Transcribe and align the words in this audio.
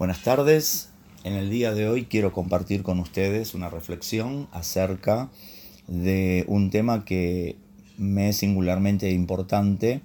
Buenas 0.00 0.22
tardes. 0.22 0.88
En 1.24 1.34
el 1.34 1.50
día 1.50 1.74
de 1.74 1.86
hoy 1.86 2.06
quiero 2.06 2.32
compartir 2.32 2.82
con 2.82 3.00
ustedes 3.00 3.52
una 3.52 3.68
reflexión 3.68 4.48
acerca 4.50 5.28
de 5.88 6.46
un 6.48 6.70
tema 6.70 7.04
que 7.04 7.58
me 7.98 8.30
es 8.30 8.38
singularmente 8.38 9.10
importante. 9.10 10.00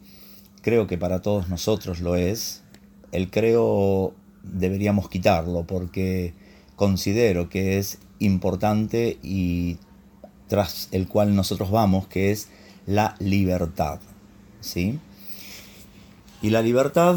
Creo 0.61 0.85
que 0.85 0.97
para 0.97 1.21
todos 1.21 1.47
nosotros 1.47 2.01
lo 2.01 2.17
es. 2.17 2.61
El 3.13 3.31
creo 3.31 4.13
deberíamos 4.43 5.07
quitarlo 5.07 5.63
porque 5.65 6.33
considero 6.75 7.47
que 7.47 7.77
es 7.77 7.99
importante 8.19 9.17
y 9.23 9.77
tras 10.49 10.89
el 10.91 11.07
cual 11.07 11.37
nosotros 11.37 11.71
vamos, 11.71 12.05
que 12.07 12.31
es 12.31 12.49
la 12.85 13.15
libertad. 13.19 14.01
¿sí? 14.59 14.99
Y 16.41 16.49
la 16.49 16.61
libertad 16.61 17.15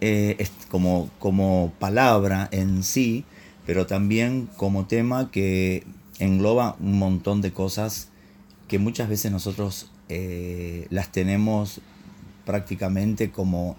eh, 0.00 0.48
como, 0.68 1.10
como 1.18 1.72
palabra 1.78 2.48
en 2.52 2.82
sí, 2.82 3.24
pero 3.66 3.86
también 3.86 4.48
como 4.56 4.86
tema 4.86 5.30
que 5.30 5.84
engloba 6.18 6.76
un 6.80 6.98
montón 6.98 7.40
de 7.40 7.52
cosas 7.52 8.08
que 8.68 8.78
muchas 8.78 9.08
veces 9.08 9.32
nosotros 9.32 9.90
eh, 10.08 10.86
las 10.90 11.12
tenemos 11.12 11.80
prácticamente 12.44 13.30
como 13.30 13.76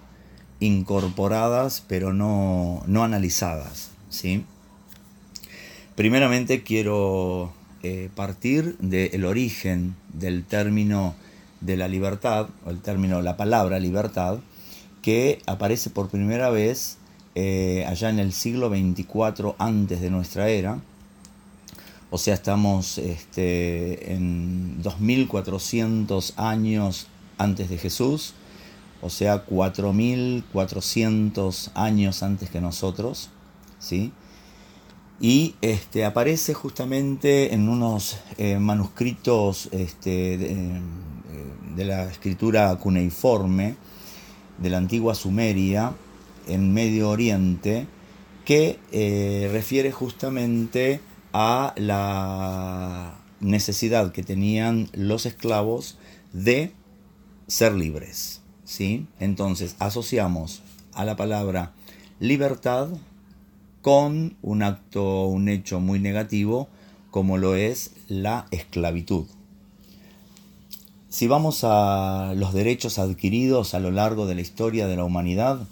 incorporadas, 0.60 1.84
pero 1.88 2.14
no, 2.14 2.84
no 2.88 3.04
analizadas. 3.04 3.92
¿sí? 4.10 4.46
Primeramente 5.96 6.64
quiero 6.64 7.52
eh, 7.84 8.10
partir 8.16 8.78
del 8.78 9.26
origen 9.26 9.96
del 10.14 10.46
término 10.46 11.16
de 11.62 11.78
la 11.78 11.88
libertad, 11.88 12.50
o 12.66 12.70
el 12.70 12.80
término, 12.80 13.22
la 13.22 13.38
palabra 13.38 13.80
libertad, 13.80 14.40
que 15.02 15.42
aparece 15.46 15.90
por 15.90 16.10
primera 16.10 16.50
vez 16.50 16.98
eh, 17.36 17.86
allá 17.88 18.10
en 18.10 18.20
el 18.20 18.34
siglo 18.34 18.70
24 18.70 19.56
antes 19.58 20.02
de 20.02 20.10
nuestra 20.10 20.50
era. 20.50 20.82
O 22.10 22.18
sea, 22.18 22.34
estamos 22.34 22.98
este, 22.98 24.14
en 24.14 24.82
2400 24.82 26.34
años 26.38 27.08
antes 27.38 27.70
de 27.70 27.78
Jesús, 27.78 28.34
o 29.02 29.10
sea, 29.10 29.46
4400 29.46 31.72
años 31.74 32.22
antes 32.22 32.50
que 32.50 32.60
nosotros, 32.60 33.30
¿sí? 33.80 34.12
Y 35.22 35.56
este, 35.62 36.04
aparece 36.04 36.54
justamente 36.54 37.54
en 37.54 37.70
unos 37.70 38.18
eh, 38.38 38.60
manuscritos 38.60 39.70
este, 39.72 40.38
de, 40.38 40.82
de 41.76 41.86
la 41.86 42.04
escritura 42.04 42.76
cuneiforme, 42.76 43.78
de 44.62 44.70
la 44.70 44.78
antigua 44.78 45.16
Sumeria 45.16 45.94
en 46.48 46.74
Medio 46.74 47.10
Oriente 47.10 47.88
que 48.46 48.80
eh, 48.92 49.50
refiere 49.52 49.92
justamente 49.92 51.00
a 51.34 51.74
la 51.78 53.16
necesidad 53.40 54.12
que 54.12 54.24
tenían 54.24 54.90
los 54.94 55.26
esclavos 55.26 55.98
de 56.34 56.74
ser 57.48 57.74
libres. 57.74 58.42
¿sí? 58.64 59.08
Entonces 59.20 59.76
asociamos 59.80 60.62
a 60.94 61.06
la 61.06 61.16
palabra 61.16 61.74
libertad 62.20 62.90
con 63.82 64.38
un 64.42 64.64
acto, 64.64 65.26
un 65.26 65.50
hecho 65.50 65.80
muy 65.80 66.00
negativo 66.00 66.70
como 67.10 67.38
lo 67.38 67.56
es 67.56 67.92
la 68.08 68.46
esclavitud. 68.52 69.26
Si 71.12 71.28
vamos 71.28 71.66
a 71.66 72.34
los 72.38 72.54
derechos 72.54 72.98
adquiridos 72.98 73.74
a 73.74 73.82
lo 73.82 73.92
largo 73.92 74.28
de 74.28 74.34
la 74.34 74.40
historia 74.40 74.88
de 74.88 74.96
la 74.96 75.04
humanidad, 75.04 75.68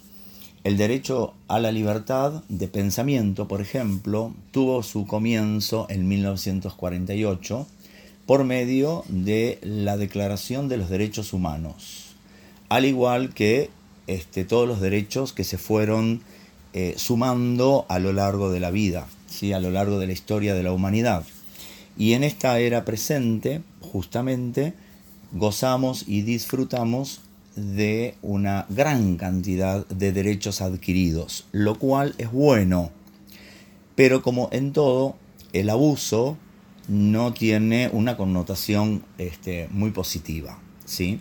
el 0.64 0.76
derecho 0.76 1.32
a 1.48 1.58
la 1.58 1.72
libertad 1.72 2.42
de 2.50 2.68
pensamiento, 2.68 3.48
por 3.48 3.62
ejemplo, 3.62 4.34
tuvo 4.50 4.82
su 4.82 5.06
comienzo 5.06 5.86
en 5.88 6.06
1948 6.08 7.66
por 8.26 8.44
medio 8.44 9.02
de 9.08 9.58
la 9.62 9.96
Declaración 9.96 10.68
de 10.68 10.76
los 10.76 10.90
Derechos 10.90 11.32
Humanos, 11.32 12.14
al 12.68 12.84
igual 12.84 13.32
que 13.32 13.70
este, 14.08 14.44
todos 14.44 14.68
los 14.68 14.82
derechos 14.82 15.32
que 15.32 15.44
se 15.44 15.56
fueron 15.56 16.20
eh, 16.74 16.92
sumando 16.98 17.86
a 17.88 17.98
lo 17.98 18.12
largo 18.12 18.50
de 18.52 18.60
la 18.60 18.70
vida, 18.70 19.06
¿sí? 19.26 19.54
a 19.54 19.58
lo 19.58 19.70
largo 19.70 19.98
de 19.98 20.06
la 20.06 20.12
historia 20.12 20.52
de 20.52 20.64
la 20.64 20.72
humanidad. 20.74 21.24
Y 21.96 22.12
en 22.12 22.24
esta 22.24 22.58
era 22.58 22.84
presente, 22.84 23.62
justamente, 23.80 24.74
gozamos 25.32 26.04
y 26.06 26.22
disfrutamos 26.22 27.20
de 27.56 28.14
una 28.22 28.66
gran 28.68 29.16
cantidad 29.16 29.86
de 29.88 30.12
derechos 30.12 30.60
adquiridos, 30.60 31.46
lo 31.52 31.78
cual 31.78 32.14
es 32.18 32.30
bueno. 32.30 32.90
Pero 33.94 34.22
como 34.22 34.48
en 34.52 34.72
todo, 34.72 35.16
el 35.52 35.68
abuso 35.70 36.36
no 36.88 37.32
tiene 37.32 37.90
una 37.92 38.16
connotación 38.16 39.04
este, 39.18 39.68
muy 39.70 39.90
positiva. 39.90 40.58
¿sí? 40.84 41.20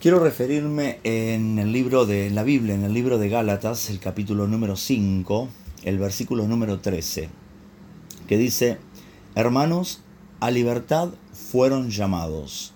Quiero 0.00 0.20
referirme 0.20 1.00
en 1.02 1.58
el 1.58 1.72
libro 1.72 2.06
de 2.06 2.30
la 2.30 2.42
Biblia, 2.42 2.74
en 2.74 2.84
el 2.84 2.92
libro 2.92 3.18
de 3.18 3.28
Gálatas, 3.28 3.90
el 3.90 3.98
capítulo 3.98 4.46
número 4.46 4.76
5, 4.76 5.48
el 5.84 5.98
versículo 5.98 6.46
número 6.46 6.78
13, 6.78 7.28
que 8.28 8.38
dice, 8.38 8.78
Hermanos, 9.34 10.02
a 10.40 10.50
libertad 10.50 11.10
fueron 11.50 11.90
llamados, 11.90 12.72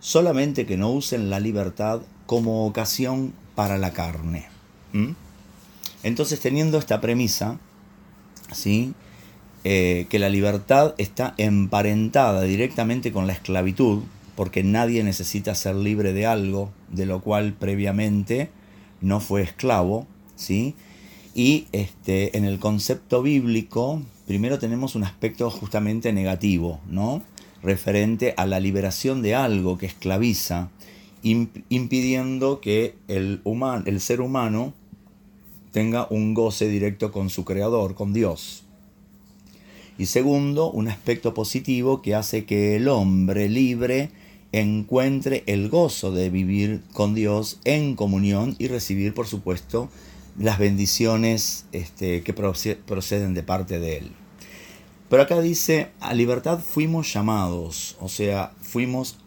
solamente 0.00 0.66
que 0.66 0.76
no 0.76 0.90
usen 0.90 1.30
la 1.30 1.40
libertad 1.40 2.02
como 2.26 2.66
ocasión 2.66 3.34
para 3.54 3.78
la 3.78 3.92
carne. 3.92 4.48
Entonces, 6.02 6.40
teniendo 6.40 6.78
esta 6.78 7.00
premisa, 7.00 7.58
¿sí? 8.52 8.94
Eh, 9.64 10.06
que 10.08 10.18
la 10.18 10.28
libertad 10.28 10.94
está 10.96 11.34
emparentada 11.36 12.42
directamente 12.42 13.12
con 13.12 13.26
la 13.26 13.32
esclavitud, 13.32 14.02
porque 14.36 14.62
nadie 14.62 15.02
necesita 15.02 15.54
ser 15.54 15.74
libre 15.74 16.12
de 16.12 16.26
algo 16.26 16.70
de 16.90 17.06
lo 17.06 17.20
cual 17.20 17.52
previamente 17.54 18.50
no 19.00 19.20
fue 19.20 19.42
esclavo, 19.42 20.06
¿sí? 20.36 20.74
Y 21.34 21.66
este, 21.72 22.36
en 22.38 22.44
el 22.44 22.58
concepto 22.58 23.22
bíblico, 23.22 24.02
primero 24.26 24.58
tenemos 24.58 24.94
un 24.94 25.04
aspecto 25.04 25.50
justamente 25.50 26.12
negativo, 26.12 26.80
¿no? 26.88 27.22
Referente 27.62 28.34
a 28.36 28.46
la 28.46 28.60
liberación 28.60 29.22
de 29.22 29.34
algo 29.34 29.78
que 29.78 29.86
esclaviza, 29.86 30.70
impidiendo 31.22 32.60
que 32.60 32.94
el, 33.08 33.40
el 33.86 34.00
ser 34.00 34.20
humano 34.20 34.74
tenga 35.72 36.06
un 36.10 36.34
goce 36.34 36.68
directo 36.68 37.12
con 37.12 37.28
su 37.30 37.44
creador, 37.44 37.94
con 37.94 38.12
Dios. 38.12 38.62
Y 39.98 40.06
segundo, 40.06 40.70
un 40.70 40.88
aspecto 40.88 41.34
positivo 41.34 42.02
que 42.02 42.14
hace 42.14 42.44
que 42.44 42.76
el 42.76 42.88
hombre 42.88 43.48
libre 43.48 44.10
encuentre 44.52 45.42
el 45.46 45.68
gozo 45.68 46.12
de 46.12 46.30
vivir 46.30 46.82
con 46.92 47.14
Dios 47.14 47.60
en 47.64 47.96
comunión 47.96 48.56
y 48.58 48.68
recibir, 48.68 49.14
por 49.14 49.26
supuesto, 49.26 49.88
las 50.38 50.58
bendiciones 50.58 51.66
este, 51.72 52.22
que 52.22 52.32
proceden 52.32 53.34
de 53.34 53.42
parte 53.42 53.78
de 53.78 53.98
Él. 53.98 54.10
Pero 55.08 55.22
acá 55.22 55.40
dice, 55.40 55.90
a 56.00 56.14
libertad 56.14 56.58
fuimos 56.58 57.12
llamados, 57.12 57.96
o 58.00 58.08
sea, 58.08 58.52
fuimos, 58.60 59.18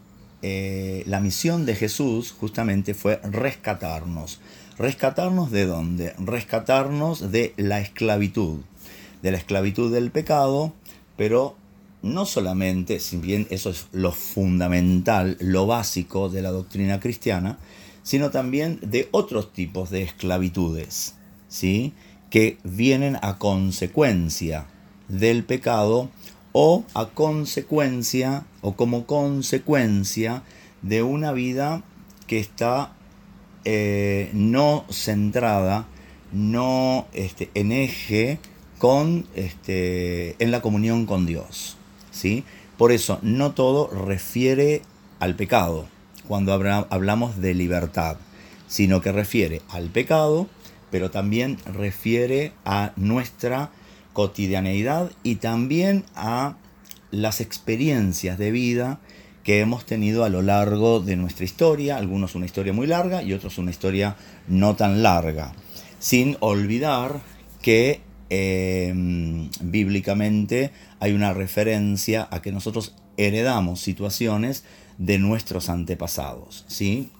eh, 0.42 1.04
la 1.06 1.20
misión 1.20 1.64
de 1.64 1.74
Jesús 1.74 2.34
justamente 2.38 2.92
fue 2.92 3.20
rescatarnos. 3.22 4.40
¿Rescatarnos 4.76 5.50
de 5.50 5.66
dónde? 5.66 6.14
Rescatarnos 6.18 7.32
de 7.32 7.54
la 7.56 7.80
esclavitud, 7.80 8.60
de 9.22 9.30
la 9.30 9.38
esclavitud 9.38 9.92
del 9.92 10.10
pecado, 10.10 10.74
pero 11.16 11.56
no 12.02 12.26
solamente, 12.26 12.98
si 13.00 13.16
bien 13.16 13.46
eso 13.50 13.70
es 13.70 13.86
lo 13.92 14.12
fundamental, 14.12 15.36
lo 15.40 15.66
básico 15.66 16.28
de 16.28 16.42
la 16.42 16.50
doctrina 16.50 17.00
cristiana, 17.00 17.58
sino 18.02 18.30
también 18.30 18.80
de 18.82 19.08
otros 19.12 19.52
tipos 19.52 19.90
de 19.90 20.02
esclavitudes, 20.02 21.14
¿sí? 21.48 21.94
que 22.30 22.58
vienen 22.64 23.18
a 23.22 23.38
consecuencia 23.38 24.66
del 25.10 25.44
pecado 25.44 26.08
o 26.52 26.84
a 26.94 27.06
consecuencia 27.06 28.44
o 28.62 28.74
como 28.74 29.06
consecuencia 29.06 30.42
de 30.82 31.02
una 31.02 31.32
vida 31.32 31.82
que 32.26 32.38
está 32.38 32.92
eh, 33.64 34.30
no 34.32 34.84
centrada, 34.90 35.86
no 36.32 37.06
este, 37.12 37.50
en 37.54 37.72
eje 37.72 38.38
con, 38.78 39.26
este, 39.34 40.36
en 40.42 40.50
la 40.50 40.62
comunión 40.62 41.06
con 41.06 41.26
Dios. 41.26 41.76
¿sí? 42.10 42.44
Por 42.78 42.92
eso, 42.92 43.18
no 43.22 43.52
todo 43.52 43.88
refiere 43.88 44.82
al 45.18 45.34
pecado 45.36 45.86
cuando 46.26 46.52
hablamos 46.52 47.40
de 47.40 47.54
libertad, 47.54 48.16
sino 48.68 49.00
que 49.00 49.12
refiere 49.12 49.62
al 49.68 49.90
pecado, 49.90 50.46
pero 50.90 51.10
también 51.10 51.58
refiere 51.66 52.52
a 52.64 52.92
nuestra 52.96 53.70
cotidianeidad 54.12 55.10
y 55.22 55.36
también 55.36 56.04
a 56.14 56.56
las 57.10 57.40
experiencias 57.40 58.38
de 58.38 58.50
vida 58.50 59.00
que 59.44 59.60
hemos 59.60 59.86
tenido 59.86 60.24
a 60.24 60.28
lo 60.28 60.42
largo 60.42 61.00
de 61.00 61.16
nuestra 61.16 61.44
historia, 61.44 61.96
algunos 61.96 62.34
una 62.34 62.46
historia 62.46 62.72
muy 62.72 62.86
larga 62.86 63.22
y 63.22 63.32
otros 63.32 63.58
una 63.58 63.70
historia 63.70 64.16
no 64.48 64.76
tan 64.76 65.02
larga, 65.02 65.52
sin 65.98 66.36
olvidar 66.40 67.20
que 67.62 68.00
eh, 68.28 68.92
bíblicamente 69.60 70.70
hay 71.00 71.12
una 71.12 71.32
referencia 71.32 72.28
a 72.30 72.42
que 72.42 72.52
nosotros 72.52 72.94
heredamos 73.16 73.80
situaciones 73.80 74.64
de 74.98 75.18
nuestros 75.18 75.68
antepasados, 75.68 76.64
¿sí? 76.68 77.10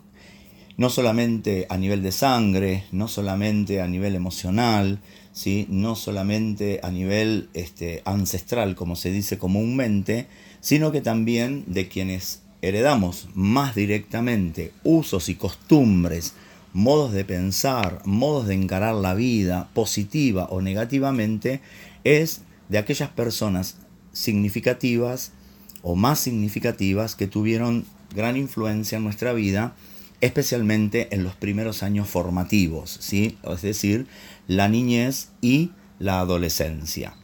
No 0.76 0.88
solamente 0.88 1.66
a 1.68 1.76
nivel 1.76 2.02
de 2.02 2.12
sangre, 2.12 2.84
no 2.92 3.08
solamente 3.08 3.80
a 3.80 3.88
nivel 3.88 4.14
emocional, 4.14 5.00
¿sí? 5.40 5.66
no 5.70 5.96
solamente 5.96 6.80
a 6.82 6.90
nivel 6.90 7.48
este, 7.54 8.02
ancestral, 8.04 8.74
como 8.74 8.94
se 8.94 9.10
dice 9.10 9.38
comúnmente, 9.38 10.26
sino 10.60 10.92
que 10.92 11.00
también 11.00 11.64
de 11.66 11.88
quienes 11.88 12.42
heredamos 12.60 13.28
más 13.32 13.74
directamente 13.74 14.74
usos 14.84 15.30
y 15.30 15.36
costumbres, 15.36 16.34
modos 16.74 17.12
de 17.12 17.24
pensar, 17.24 18.02
modos 18.04 18.48
de 18.48 18.54
encarar 18.54 18.94
la 18.94 19.14
vida, 19.14 19.70
positiva 19.72 20.44
o 20.50 20.60
negativamente, 20.60 21.62
es 22.04 22.42
de 22.68 22.76
aquellas 22.76 23.08
personas 23.08 23.78
significativas 24.12 25.32
o 25.80 25.96
más 25.96 26.20
significativas 26.20 27.14
que 27.14 27.26
tuvieron 27.26 27.86
gran 28.14 28.36
influencia 28.36 28.98
en 28.98 29.04
nuestra 29.04 29.32
vida, 29.32 29.74
especialmente 30.20 31.14
en 31.14 31.24
los 31.24 31.34
primeros 31.34 31.82
años 31.82 32.08
formativos, 32.08 32.98
¿sí? 33.00 33.38
es 33.42 33.62
decir, 33.62 34.06
la 34.46 34.68
niñez 34.68 35.30
y 35.40 35.70
la 35.98 36.20
adolescencia. 36.20 37.14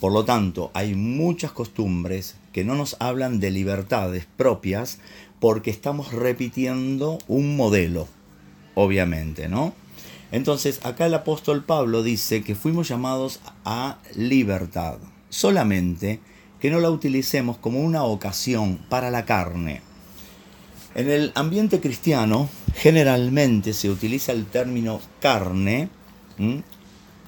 Por 0.00 0.12
lo 0.12 0.24
tanto, 0.24 0.70
hay 0.74 0.94
muchas 0.94 1.52
costumbres 1.52 2.36
que 2.52 2.64
no 2.64 2.74
nos 2.74 2.96
hablan 3.00 3.40
de 3.40 3.50
libertades 3.50 4.26
propias 4.36 4.98
porque 5.40 5.70
estamos 5.70 6.12
repitiendo 6.12 7.18
un 7.28 7.56
modelo, 7.56 8.08
obviamente, 8.74 9.48
¿no? 9.48 9.74
Entonces, 10.30 10.80
acá 10.84 11.06
el 11.06 11.14
apóstol 11.14 11.64
Pablo 11.64 12.02
dice 12.02 12.42
que 12.42 12.54
fuimos 12.54 12.88
llamados 12.88 13.40
a 13.64 13.98
libertad, 14.14 14.98
solamente 15.30 16.20
que 16.60 16.70
no 16.70 16.80
la 16.80 16.90
utilicemos 16.90 17.56
como 17.58 17.80
una 17.80 18.02
ocasión 18.02 18.78
para 18.88 19.10
la 19.10 19.24
carne. 19.24 19.80
En 20.94 21.10
el 21.10 21.32
ambiente 21.34 21.80
cristiano, 21.80 22.48
generalmente 22.74 23.72
se 23.72 23.90
utiliza 23.90 24.32
el 24.32 24.46
término 24.46 25.00
carne, 25.20 25.90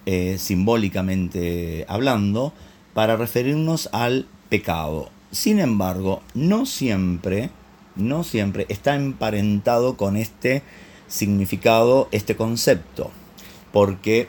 eh, 0.06 0.36
simbólicamente 0.38 1.84
hablando, 1.88 2.52
para 2.94 3.16
referirnos 3.16 3.88
al 3.92 4.26
pecado. 4.48 5.10
Sin 5.30 5.60
embargo, 5.60 6.22
no 6.34 6.66
siempre, 6.66 7.50
no 7.96 8.24
siempre 8.24 8.66
está 8.68 8.96
emparentado 8.96 9.96
con 9.96 10.16
este 10.16 10.62
significado 11.06 12.08
este 12.12 12.36
concepto, 12.36 13.10
porque 13.72 14.28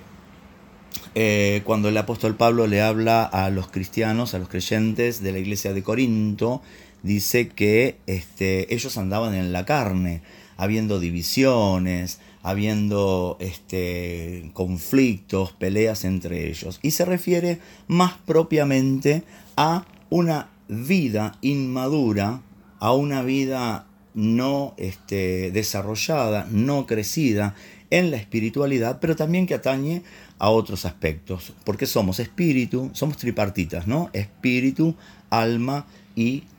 eh, 1.16 1.62
cuando 1.64 1.90
el 1.90 1.98
apóstol 1.98 2.36
Pablo 2.36 2.68
le 2.68 2.82
habla 2.82 3.24
a 3.24 3.50
los 3.50 3.68
cristianos, 3.68 4.34
a 4.34 4.40
los 4.40 4.50
creyentes 4.50 5.22
de 5.22 5.32
la 5.32 5.40
iglesia 5.40 5.74
de 5.74 5.84
Corinto, 5.84 6.62
dice 7.04 7.50
que 7.50 7.98
este, 8.08 8.74
ellos 8.74 8.98
andaban 8.98 9.34
en 9.34 9.52
la 9.54 9.66
carne, 9.66 10.22
habiendo 10.58 11.00
divisiones, 11.00 12.20
habiendo 12.44 13.38
este, 13.40 14.52
conflictos, 14.54 15.54
peleas 15.54 16.06
entre 16.06 16.50
ellos. 16.50 16.80
Y 16.82 16.92
se 16.92 17.06
refiere 17.06 17.60
más 17.88 18.14
propiamente 18.26 19.24
a 19.56 19.86
una 20.10 20.50
vida 20.68 21.38
inmadura, 21.42 22.42
a 22.80 22.94
una 22.94 23.22
vida 23.22 23.88
no 24.14 24.74
este, 24.78 25.52
desarrollada, 25.52 26.48
no 26.52 26.86
crecida 26.86 27.56
en 27.90 28.12
la 28.12 28.18
espiritualidad, 28.18 29.00
pero 29.00 29.16
también 29.16 29.48
que 29.48 29.54
atañe 29.54 30.04
a 30.40 30.50
otros 30.50 30.86
aspectos, 30.86 31.54
porque 31.64 31.86
somos 31.86 32.20
espíritu, 32.20 32.90
somos 32.94 33.18
tripartitas, 33.18 33.86
¿no? 33.86 34.10
Espíritu, 34.14 34.96
alma 35.30 35.86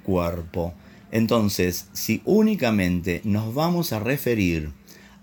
cuerpo. 0.03 0.75
Entonces, 1.11 1.89
si 1.93 2.23
únicamente 2.25 3.21
nos 3.25 3.55
vamos 3.55 3.93
a 3.93 4.01
referir 4.01 4.71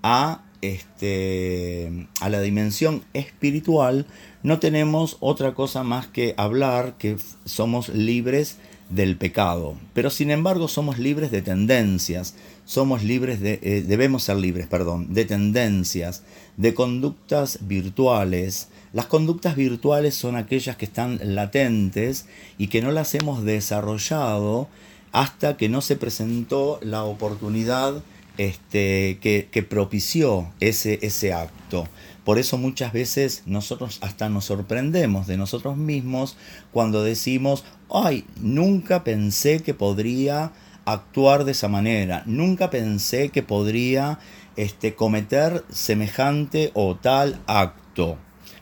a, 0.03 0.43
este, 0.61 2.07
a 2.21 2.29
la 2.29 2.41
dimensión 2.41 3.03
espiritual, 3.13 4.05
no 4.43 4.59
tenemos 4.59 5.17
otra 5.19 5.53
cosa 5.53 5.83
más 5.83 6.07
que 6.07 6.35
hablar 6.37 6.95
que 6.97 7.17
somos 7.45 7.89
libres 7.89 8.57
del 8.89 9.17
pecado. 9.17 9.75
Pero 9.93 10.09
sin 10.09 10.31
embargo 10.31 10.67
somos 10.67 10.97
libres 10.97 11.31
de 11.31 11.41
tendencias, 11.41 12.35
somos 12.65 13.03
libres 13.03 13.39
de, 13.39 13.59
eh, 13.61 13.83
debemos 13.85 14.23
ser 14.23 14.37
libres, 14.37 14.67
perdón, 14.67 15.13
de 15.13 15.25
tendencias, 15.25 16.23
de 16.57 16.73
conductas 16.73 17.59
virtuales. 17.61 18.69
Las 18.91 19.05
conductas 19.05 19.55
virtuales 19.55 20.15
son 20.15 20.35
aquellas 20.35 20.75
que 20.75 20.85
están 20.85 21.19
latentes 21.21 22.25
y 22.57 22.67
que 22.67 22.81
no 22.81 22.91
las 22.91 23.13
hemos 23.13 23.43
desarrollado 23.43 24.67
hasta 25.11 25.57
que 25.57 25.69
no 25.69 25.81
se 25.81 25.95
presentó 25.95 26.79
la 26.81 27.03
oportunidad 27.03 28.01
este, 28.37 29.19
que, 29.21 29.63
propició 29.63 30.51
ese, 30.59 30.97
ese 31.01 31.33
acto. 31.33 31.87
Por 32.23 32.39
eso 32.39 32.57
muchas 32.57 32.93
veces 32.93 33.43
nosotros 33.45 33.99
hasta 34.01 34.29
nos 34.29 34.45
sorprendemos 34.45 35.27
de 35.27 35.37
nosotros 35.37 35.77
mismos 35.77 36.37
cuando 36.71 37.03
decimos, 37.03 37.65
ay, 37.91 38.25
nunca 38.39 39.03
pensé 39.03 39.61
que 39.61 39.73
podría 39.73 40.51
actuar 40.85 41.43
de 41.43 41.51
esa 41.51 41.67
manera, 41.67 42.23
nunca 42.25 42.69
pensé 42.69 43.29
que 43.29 43.43
podría 43.43 44.19
este, 44.55 44.95
cometer 44.95 45.63
semejante 45.69 46.71
o 46.73 46.95
tal 46.95 47.39
acto. 47.45 48.17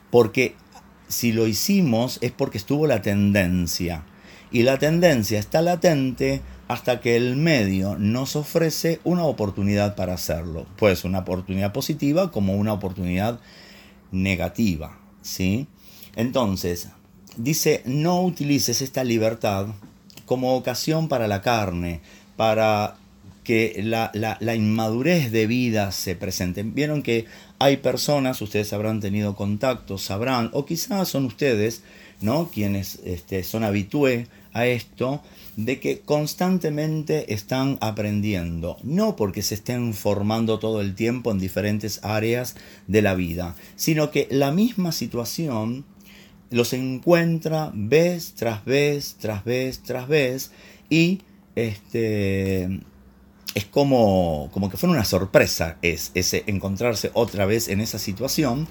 Porque 0.09 0.55
si 1.07 1.31
lo 1.31 1.47
hicimos 1.47 2.19
es 2.21 2.31
porque 2.31 2.57
estuvo 2.57 2.87
la 2.87 3.01
tendencia. 3.01 4.03
Y 4.51 4.63
la 4.63 4.77
tendencia 4.77 5.39
está 5.39 5.61
latente 5.61 6.41
hasta 6.67 6.99
que 6.99 7.15
el 7.15 7.35
medio 7.35 7.97
nos 7.97 8.35
ofrece 8.35 8.99
una 9.03 9.23
oportunidad 9.23 9.95
para 9.95 10.13
hacerlo. 10.13 10.65
Pues 10.77 11.03
una 11.03 11.19
oportunidad 11.19 11.73
positiva 11.73 12.31
como 12.31 12.55
una 12.55 12.73
oportunidad 12.73 13.39
negativa. 14.11 14.97
¿sí? 15.21 15.67
Entonces, 16.15 16.89
dice, 17.35 17.83
no 17.85 18.21
utilices 18.21 18.81
esta 18.81 19.03
libertad 19.03 19.67
como 20.25 20.55
ocasión 20.55 21.07
para 21.07 21.27
la 21.27 21.41
carne, 21.41 22.01
para 22.35 22.97
que 23.47 23.81
la, 23.81 24.55
inmadurez 24.55 25.31
de 25.31 25.47
vida 25.47 25.93
se 25.93 26.17
presente. 26.17 26.63
Vieron 26.63 27.01
que 27.01 27.23
hay 27.59 27.77
personas, 27.77 28.41
ustedes 28.41 28.73
habrán 28.73 28.99
tenido 28.99 29.37
contacto, 29.37 29.97
sabrán, 29.97 30.49
o 30.51 30.65
quizás 30.65 31.07
son 31.07 31.23
ustedes, 31.23 31.81
¿no? 32.19 32.49
Quienes 32.53 32.99
este, 33.05 33.45
son 33.45 33.63
habitué 33.63 34.27
a 34.51 34.67
esto, 34.67 35.21
de 35.55 35.79
que 35.79 36.01
constantemente 36.01 37.33
están 37.33 37.77
aprendiendo, 37.79 38.75
no 38.83 39.15
porque 39.15 39.41
se 39.41 39.55
estén 39.55 39.93
formando 39.93 40.59
todo 40.59 40.81
el 40.81 40.93
tiempo 40.93 41.31
en 41.31 41.39
diferentes 41.39 42.01
áreas 42.03 42.57
de 42.87 43.01
la 43.01 43.15
vida, 43.15 43.55
sino 43.77 44.11
que 44.11 44.27
la 44.29 44.51
misma 44.51 44.91
situación 44.91 45.85
los 46.49 46.73
encuentra 46.73 47.71
vez 47.73 48.33
tras 48.33 48.65
vez, 48.65 49.15
tras 49.17 49.45
vez, 49.45 49.83
tras 49.83 50.09
vez, 50.09 50.51
y 50.89 51.21
este 51.55 52.81
es 53.57 53.65
como, 53.65 54.49
como 54.51 54.69
que 54.69 54.77
fue 54.77 54.87
una 54.87 55.03
sorpresa 55.03 55.77
es 55.81 56.11
ese 56.13 56.43
encontrarse 56.45 57.09
otra 57.15 57.47
vez 57.47 57.69
en 57.69 57.81
esa 57.81 57.97
situación, 57.97 58.67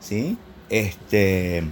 ¿sí? 0.00 0.38
Este, 0.70 1.62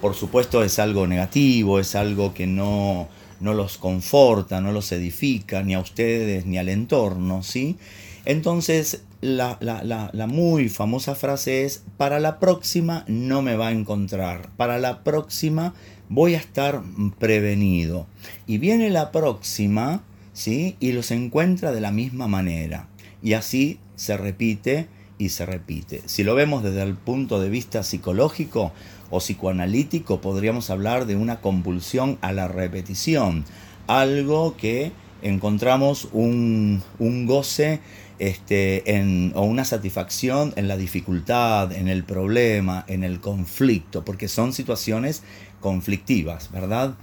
por 0.00 0.14
supuesto 0.14 0.64
es 0.64 0.78
algo 0.78 1.06
negativo, 1.06 1.78
es 1.78 1.94
algo 1.94 2.32
que 2.32 2.46
no, 2.46 3.08
no 3.40 3.52
los 3.52 3.76
conforta, 3.76 4.62
no 4.62 4.72
los 4.72 4.90
edifica, 4.92 5.62
ni 5.62 5.74
a 5.74 5.80
ustedes, 5.80 6.46
ni 6.46 6.56
al 6.56 6.70
entorno, 6.70 7.42
¿sí? 7.42 7.76
Entonces, 8.24 9.02
la, 9.20 9.58
la, 9.60 10.26
muy 10.26 10.70
famosa 10.70 11.14
frase 11.14 11.64
es, 11.64 11.84
para 11.98 12.20
la 12.20 12.38
próxima 12.38 13.04
no 13.06 13.42
me 13.42 13.56
va 13.56 13.68
a 13.68 13.72
encontrar, 13.72 14.48
para 14.56 14.78
la 14.78 15.04
próxima 15.04 15.74
voy 16.08 16.36
a 16.36 16.38
estar 16.38 16.80
prevenido. 17.18 18.06
Y 18.46 18.56
viene 18.56 18.88
la 18.88 19.12
próxima, 19.12 20.02
¿sí? 20.34 20.76
Y 20.80 20.92
los 20.92 21.10
encuentra 21.10 21.72
de 21.72 21.80
la 21.80 21.90
misma 21.90 22.28
manera. 22.28 22.88
Y 23.22 23.32
así 23.32 23.78
se 23.96 24.18
repite 24.18 24.88
y 25.16 25.30
se 25.30 25.46
repite. 25.46 26.02
Si 26.04 26.24
lo 26.24 26.34
vemos 26.34 26.62
desde 26.62 26.82
el 26.82 26.94
punto 26.94 27.40
de 27.40 27.48
vista 27.48 27.82
psicológico, 27.82 28.72
o 29.10 29.18
psicoanalítico 29.18 30.20
podríamos 30.20 30.70
hablar 30.70 31.06
de 31.06 31.16
una 31.16 31.40
compulsión 31.40 32.18
a 32.20 32.32
la 32.32 32.48
repetición, 32.48 33.44
algo 33.86 34.56
que 34.56 34.92
encontramos 35.22 36.08
un, 36.12 36.82
goce 37.26 37.80
este, 38.18 38.96
en, 38.96 39.32
o 39.34 39.42
una 39.42 39.64
satisfacción 39.64 40.52
en 40.56 40.68
la 40.68 40.76
dificultad, 40.76 41.72
en 41.72 41.88
el 41.88 42.04
problema, 42.04 42.84
en 42.88 43.04
el 43.04 43.20
conflicto, 43.20 44.04
porque 44.04 44.28
son 44.28 44.52
situaciones 44.52 45.22
conflictivas, 45.60 46.50
¿verdad? 46.50 46.96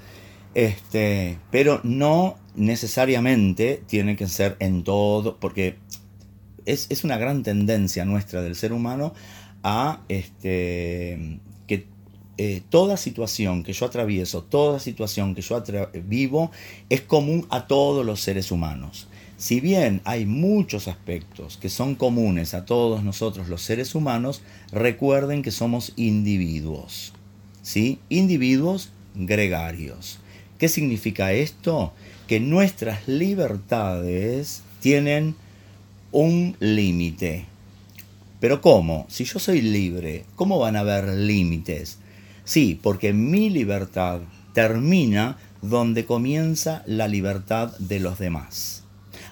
Este, 0.54 1.38
pero 1.50 1.80
no 1.84 2.36
necesariamente 2.56 3.82
tiene 3.88 4.16
que 4.16 4.28
ser 4.28 4.58
en 4.60 4.84
todo, 4.84 5.38
porque 5.40 5.78
es, 6.66 6.88
es 6.90 7.04
una 7.04 7.18
gran 7.18 7.44
tendencia 7.44 8.06
nuestra 8.06 8.42
del 8.42 8.56
ser 8.56 8.74
humano 8.74 9.14
a 9.64 10.02
este, 10.10 11.40
que 11.68 11.88
eh, 12.38 12.62
toda 12.70 12.98
situación 12.98 13.64
que 13.64 13.74
yo 13.74 13.86
atravieso, 13.86 14.44
toda 14.44 14.80
situación 14.80 15.36
que 15.36 15.42
yo 15.42 15.62
vivo, 16.06 16.52
es 16.90 17.02
común 17.02 17.46
a 17.50 17.68
todos 17.68 18.06
los 18.06 18.22
seres 18.22 18.52
humanos. 18.52 19.08
Si 19.38 19.60
bien 19.60 20.02
hay 20.04 20.28
muchos 20.28 20.88
aspectos 20.88 21.58
que 21.58 21.70
son 21.70 21.96
comunes 21.96 22.54
a 22.54 22.66
todos 22.66 23.04
nosotros 23.04 23.48
los 23.48 23.64
seres 23.64 23.96
humanos, 23.96 24.44
recuerden 24.72 25.42
que 25.42 25.50
somos 25.50 25.94
individuos. 25.96 27.14
¿Sí? 27.64 28.00
Individuos 28.10 28.92
gregarios. 29.16 30.20
¿Qué 30.60 30.70
significa 30.70 31.34
esto? 31.34 31.94
Que 32.32 32.40
nuestras 32.40 33.10
libertades 33.10 34.64
tienen 34.80 35.36
un 36.14 36.56
límite. 36.62 37.44
Pero 38.40 38.62
¿cómo? 38.62 39.06
Si 39.10 39.26
yo 39.26 39.38
soy 39.38 39.60
libre, 39.62 40.24
¿cómo 40.38 40.58
van 40.58 40.78
a 40.78 40.80
haber 40.80 41.10
límites? 41.10 41.98
Sí, 42.46 42.80
porque 42.82 43.12
mi 43.12 43.50
libertad 43.50 44.22
termina 44.54 45.40
donde 45.62 46.06
comienza 46.06 46.84
la 46.86 47.10
libertad 47.10 47.78
de 47.80 48.00
los 48.00 48.18
demás. 48.18 48.86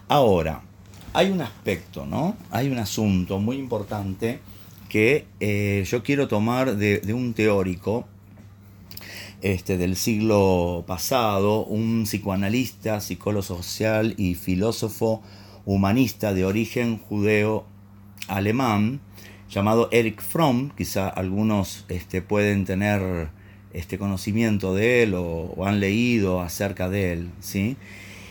Ahora, 0.10 0.64
hay 1.14 1.32
un 1.32 1.40
aspecto, 1.40 2.06
¿no? 2.06 2.36
Hay 2.52 2.68
un 2.68 2.80
asunto 2.80 3.40
muy 3.40 3.56
importante 3.56 4.42
que 4.90 5.26
eh, 5.40 5.86
yo 5.88 6.04
quiero 6.04 6.28
tomar 6.28 6.76
de, 6.76 7.14
un 7.14 7.34
teórico 7.34 8.10
este, 9.42 9.78
del 9.78 9.96
siglo 9.96 10.84
pasado, 10.88 11.66
un 11.66 12.04
psicoanalista, 12.04 13.02
psicólogo 13.02 13.44
social 13.44 14.14
y 14.18 14.36
filósofo 14.36 15.22
humanista 15.66 16.34
de 16.34 16.46
origen 16.46 16.98
judeo-alemán, 16.98 19.02
llamado 19.50 19.90
Eric 19.92 20.22
Fromm, 20.22 20.72
quizá 20.76 21.08
algunos 21.08 21.86
este, 21.90 22.22
pueden 22.22 22.66
tener 22.66 23.30
este 23.74 23.98
conocimiento 23.98 24.74
de 24.74 25.04
él 25.04 25.14
o, 25.14 25.54
o, 25.56 25.66
han 25.66 25.80
leído 25.80 26.42
acerca 26.42 26.90
de 26.90 27.14
él, 27.14 27.30
¿sí? 27.40 27.78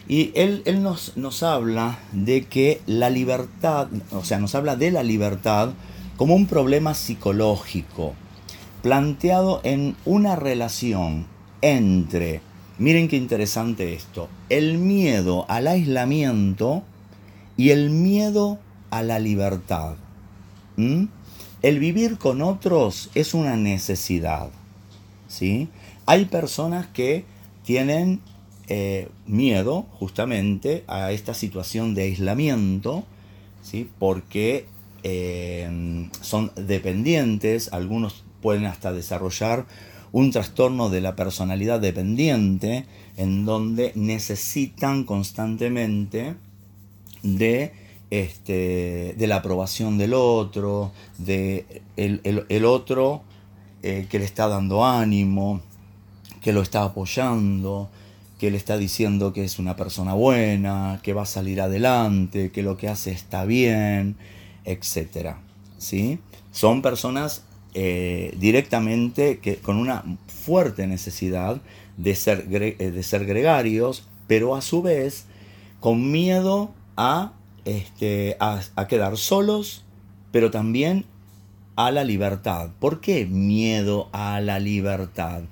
Y 0.09 0.33
él, 0.35 0.63
nos, 0.83 1.19
nos 1.19 1.43
habla 1.43 1.99
de 2.13 2.47
que 2.47 2.81
la 2.87 3.11
libertad, 3.11 3.89
o 4.11 4.25
sea, 4.25 4.39
nos 4.39 4.55
habla 4.55 4.75
de 4.75 4.91
la 4.91 5.03
libertad 5.03 5.75
como 6.17 6.35
un 6.35 6.47
problema 6.47 6.95
psicológico, 6.95 8.15
planteado 8.83 9.61
en 9.65 9.97
una 10.05 10.37
relación 10.37 11.27
entre, 11.61 12.41
miren 12.79 13.09
qué 13.09 13.17
interesante 13.17 13.95
esto, 13.95 14.29
el 14.49 14.79
miedo 14.79 15.45
al 15.49 15.67
aislamiento 15.67 16.83
y 17.57 17.71
el 17.71 17.91
miedo 17.91 18.59
a 18.91 19.03
la 19.03 19.19
libertad. 19.19 19.97
¿Mm? 20.77 21.07
El 21.61 21.81
vivir 21.81 22.19
con 22.19 22.41
otros 22.41 23.11
es 23.15 23.35
una 23.35 23.57
necesidad. 23.57 24.51
¿sí? 25.27 25.69
Hay 26.07 26.27
personas 26.27 26.87
que 26.87 27.25
tienen 27.65 28.21
eh, 28.69 29.09
miedo 29.27 29.87
justamente 29.99 30.85
a 30.87 31.11
esta 31.11 31.35
situación 31.35 31.95
de 31.95 32.03
aislamiento, 32.03 33.05
¿sí? 33.63 33.91
porque 33.99 34.67
eh, 35.03 36.09
son 36.21 36.53
dependientes, 36.55 37.73
algunos 37.73 38.25
pueden 38.41 38.67
hasta 38.67 38.93
desarrollar 38.93 39.67
un 40.13 40.31
trastorno 40.31 40.89
de 40.89 41.01
la 41.01 41.17
personalidad 41.17 41.81
dependiente, 41.81 42.87
en 43.17 43.45
donde 43.45 43.93
necesitan 43.95 45.05
constantemente 45.05 46.35
de, 47.23 47.73
este, 48.11 49.15
de 49.17 49.27
la 49.27 49.37
aprobación 49.37 49.99
del 49.99 50.15
otro, 50.15 50.93
de 51.19 51.83
el, 51.97 52.65
otro 52.65 53.23
eh, 53.83 54.07
que 54.09 54.19
le 54.19 54.25
está 54.25 54.49
dando 54.49 54.85
ánimo, 54.85 55.61
que 56.41 56.53
lo 56.53 56.63
está 56.63 56.85
apoyando, 56.85 57.91
que 58.39 58.51
le 58.51 58.57
está 58.57 58.79
diciendo 58.79 59.33
que 59.33 59.45
es 59.45 59.59
una 59.59 59.77
persona 59.77 60.15
buena, 60.15 61.01
que 61.03 61.13
va 61.13 61.23
a 61.23 61.27
salir 61.27 61.61
adelante, 61.61 62.51
que 62.51 62.63
lo 62.63 62.77
que 62.77 62.89
hace 62.89 63.11
está 63.11 63.45
bien, 63.45 64.17
etc. 64.65 65.35
¿sí? 65.77 66.21
Son 66.53 66.81
personas 66.81 67.43
eh, 67.75 68.35
directamente 68.39 69.39
que, 69.39 69.57
con 69.57 69.77
una 69.77 70.05
fuerte 70.27 70.87
necesidad 70.87 71.61
de 71.97 72.15
ser, 72.15 72.47
eh, 72.51 72.91
de 72.91 73.03
ser 73.03 73.27
gregarios, 73.27 74.07
pero 74.27 74.57
a 74.57 74.63
su 74.63 74.83
vez 74.83 75.27
con 75.81 76.11
miedo 76.11 76.73
a, 76.97 77.33
este, 77.65 78.37
a, 78.41 78.61
quedar 78.89 79.17
solos, 79.17 79.85
pero 80.33 80.51
también 80.51 81.05
a 81.77 81.91
la 81.91 82.05
libertad. 82.05 82.71
¿Por 82.81 83.01
qué 83.01 83.27
miedo 83.27 84.09
a 84.13 84.41
la 84.41 84.59
libertad? 84.59 85.43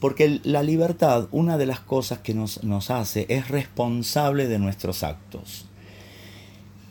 Porque 0.00 0.40
la 0.44 0.62
libertad, 0.62 1.28
una 1.30 1.58
de 1.58 1.66
las 1.66 1.80
cosas 1.80 2.18
que 2.18 2.34
nos, 2.34 2.60
hace 2.90 3.26
es 3.28 3.48
responsable 3.48 4.48
de 4.48 4.58
nuestros 4.58 5.02
actos. 5.02 5.66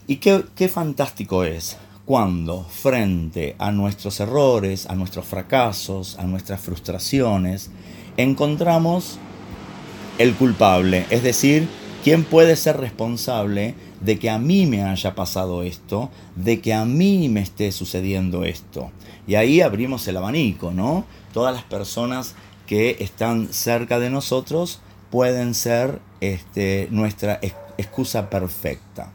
Y 0.07 0.17
qué, 0.17 0.43
qué 0.55 0.67
fantástico 0.67 1.43
es 1.43 1.77
cuando 2.05 2.63
frente 2.63 3.55
a 3.59 3.71
nuestros 3.71 4.19
errores, 4.19 4.87
a 4.87 4.95
nuestros 4.95 5.25
fracasos, 5.25 6.17
a 6.19 6.23
nuestras 6.23 6.59
frustraciones, 6.59 7.71
encontramos 8.17 9.17
el 10.17 10.35
culpable, 10.35 11.05
es 11.09 11.23
decir, 11.23 11.67
quién 12.03 12.23
puede 12.23 12.55
ser 12.55 12.77
responsable 12.77 13.75
de 14.01 14.19
que 14.19 14.29
a 14.29 14.37
mí 14.37 14.65
me 14.65 14.83
haya 14.83 15.15
pasado 15.15 15.63
esto, 15.63 16.11
de 16.35 16.59
que 16.59 16.73
a 16.73 16.83
mí 16.83 17.29
me 17.29 17.41
esté 17.41 17.71
sucediendo 17.71 18.43
esto. 18.43 18.91
Y 19.25 19.35
ahí 19.35 19.61
abrimos 19.61 20.05
el 20.07 20.17
abanico, 20.17 20.71
¿no? 20.71 21.05
Todas 21.31 21.55
las 21.55 21.63
personas 21.63 22.35
que 22.67 22.97
están 22.99 23.53
cerca 23.53 23.99
de 23.99 24.09
nosotros 24.09 24.81
pueden 25.09 25.53
ser 25.53 25.99
este, 26.19 26.89
nuestra 26.91 27.39
excusa 27.77 28.29
perfecta. 28.29 29.11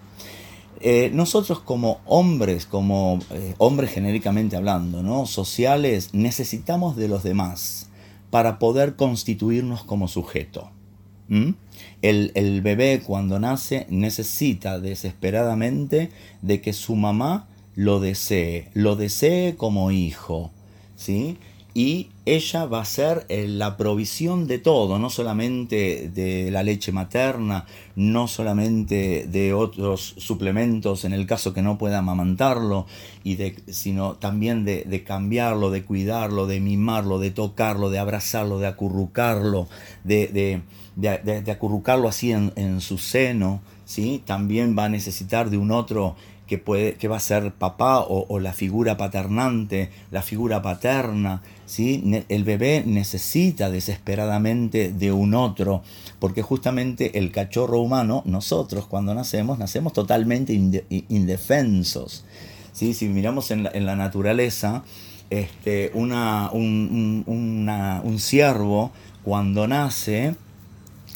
Eh, 0.80 1.11
nosotros 1.12 1.61
como 1.61 2.00
hombres, 2.06 2.66
como 2.66 3.18
eh, 3.30 3.54
hombres 3.58 3.90
genéricamente 3.90 4.56
hablando, 4.56 5.02
¿no? 5.02 5.26
sociales, 5.26 6.11
necesitamos 6.12 6.97
de 6.97 7.08
los 7.08 7.23
demás 7.23 7.88
para 8.30 8.58
poder 8.58 8.97
constituirnos 8.97 9.85
como 9.85 10.08
sujeto. 10.08 10.70
El, 12.00 12.32
el, 12.35 12.62
bebé 12.62 13.02
cuando 13.04 13.38
nace 13.38 13.87
necesita 13.90 14.80
desesperadamente 14.80 16.11
de 16.40 16.62
que 16.62 16.73
su 16.73 16.97
mamá 16.97 17.49
lo 17.75 18.00
desee, 18.00 18.70
lo 18.73 18.97
desee 18.97 19.54
como 19.56 19.90
hijo, 19.90 20.50
¿sí? 20.97 21.37
Y 21.75 22.08
ella 22.25 22.64
va 22.66 22.80
a 22.80 22.84
ser 22.84 23.26
eh, 23.28 23.46
la 23.46 23.76
provisión 23.76 24.46
de 24.46 24.58
todo, 24.58 24.98
no 24.98 25.10
solamente 25.10 26.10
de 26.12 26.50
la 26.50 26.62
leche 26.62 26.92
materna, 26.92 27.66
no 27.94 28.26
solamente 28.26 29.26
de 29.28 29.52
otros 29.52 30.14
suplementos 30.16 31.04
en 31.04 31.12
el 31.12 31.26
caso 31.26 31.52
que 31.52 31.62
no 31.62 31.78
pueda 31.78 31.98
amamantarlo, 31.98 32.87
y 33.22 33.37
de, 33.37 33.56
sino 33.68 34.14
también 34.14 34.64
de, 34.64 35.04
cambiarlo, 35.06 35.70
de 35.70 35.84
cuidarlo, 35.84 36.46
de 36.46 36.60
mimarlo, 36.60 37.18
de 37.18 37.30
tocarlo, 37.30 37.90
de 37.90 37.98
abrazarlo, 37.98 38.58
de 38.58 38.66
acurrucarlo, 38.66 39.68
de, 40.04 40.62
de 40.96 41.52
acurrucarlo 41.52 42.08
así 42.08 42.32
en, 42.32 42.52
en 42.56 42.80
su 42.80 42.98
seno. 42.98 43.60
¿sí? 43.84 44.22
También 44.25 44.76
va 44.76 44.84
a 44.84 44.88
necesitar 44.88 45.50
de 45.50 45.58
un 45.58 45.70
otro 45.70 46.16
que, 46.48 46.58
puede, 46.58 46.94
que 46.94 47.06
va 47.06 47.18
a 47.18 47.20
ser 47.20 47.52
papá 47.52 48.00
o, 48.00 48.40
la 48.40 48.52
figura 48.52 48.96
paternante, 48.96 49.90
la 50.10 50.22
figura 50.22 50.62
paterna. 50.62 51.42
¿Sí? 51.68 52.25
El 52.28 52.44
bebé 52.44 52.82
necesita 52.84 53.70
desesperadamente 53.70 54.90
de 54.90 55.12
un 55.12 55.34
otro, 55.34 55.82
porque 56.18 56.42
justamente 56.42 57.18
el 57.18 57.30
cachorro 57.30 57.80
humano, 57.80 58.22
nosotros 58.25 58.87
cuando 58.87 59.14
nacemos, 59.14 59.58
nacemos 59.58 59.92
totalmente 59.92 60.52
indefensos. 61.08 62.25
Si 62.72 62.94
miramos 63.08 63.50
en 63.50 63.64
la, 63.64 63.96
naturaleza, 63.96 64.82
este, 65.30 65.90
una, 65.94 66.50
un, 66.52 67.25
un 67.26 68.18
ciervo 68.18 68.92
cuando 69.22 69.68
nace, 69.68 70.37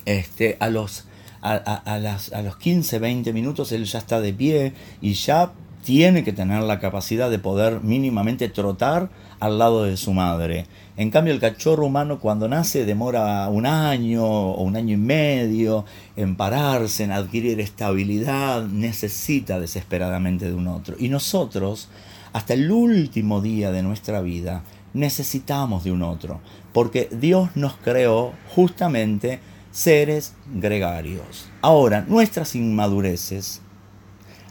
este, 0.04 0.56
a 0.61 0.68
los 0.68 1.06
a, 1.42 1.99
las, 1.99 2.32
a 2.32 2.42
los 2.42 2.56
15, 2.56 3.00
20 3.00 3.32
minutos 3.32 3.73
él 3.73 3.85
ya 3.85 3.99
está 3.99 4.21
de 4.21 4.32
pie 4.32 4.75
y 5.00 5.14
ya 5.14 5.52
tiene 5.82 6.24
que 6.24 6.32
tener 6.32 6.62
la 6.62 6.78
capacidad 6.78 7.30
de 7.30 7.38
poder 7.38 7.80
mínimamente 7.82 8.48
trotar 8.48 9.10
al 9.40 9.58
lado 9.58 9.84
de 9.84 9.96
su 9.96 10.12
madre. 10.12 10.66
En 10.96 11.10
cambio, 11.10 11.34
el 11.34 11.40
cachorro 11.40 11.86
humano 11.86 12.20
cuando 12.20 12.48
nace 12.48 12.84
demora 12.84 13.48
un 13.48 13.66
año 13.66 14.24
o 14.24 14.62
un 14.62 14.76
año 14.76 14.94
y 14.94 14.98
medio 14.98 15.84
en 16.16 16.36
pararse, 16.36 17.04
en 17.04 17.12
adquirir 17.12 17.60
estabilidad, 17.60 18.64
necesita 18.64 19.58
desesperadamente 19.58 20.46
de 20.46 20.54
un 20.54 20.68
otro. 20.68 20.94
Y 20.98 21.08
nosotros, 21.08 21.88
hasta 22.32 22.54
el 22.54 22.70
último 22.70 23.40
día 23.40 23.72
de 23.72 23.82
nuestra 23.82 24.20
vida, 24.20 24.62
necesitamos 24.94 25.84
de 25.84 25.92
un 25.92 26.02
otro, 26.02 26.40
porque 26.72 27.08
Dios 27.10 27.50
nos 27.56 27.74
creó 27.74 28.32
justamente 28.54 29.40
seres 29.72 30.34
gregarios. 30.54 31.48
Ahora, 31.62 32.04
nuestras 32.06 32.54
inmadureces, 32.54 33.62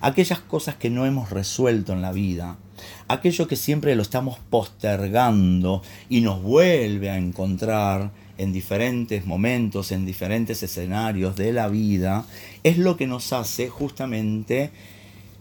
aquellas 0.01 0.39
cosas 0.39 0.75
que 0.75 0.89
no 0.89 1.05
hemos 1.05 1.29
resuelto 1.29 1.93
en 1.93 2.01
la 2.01 2.11
vida, 2.11 2.57
aquello 3.07 3.47
que 3.47 3.55
siempre 3.55 3.95
lo 3.95 4.01
estamos 4.01 4.39
postergando 4.49 5.81
y 6.09 6.21
nos 6.21 6.41
vuelve 6.41 7.09
a 7.09 7.17
encontrar 7.17 8.11
en 8.37 8.51
diferentes 8.51 9.25
momentos, 9.25 9.91
en 9.91 10.05
diferentes 10.05 10.63
escenarios 10.63 11.35
de 11.35 11.53
la 11.53 11.67
vida, 11.67 12.25
es 12.63 12.77
lo 12.77 12.97
que 12.97 13.05
nos 13.05 13.31
hace 13.33 13.69
justamente 13.69 14.71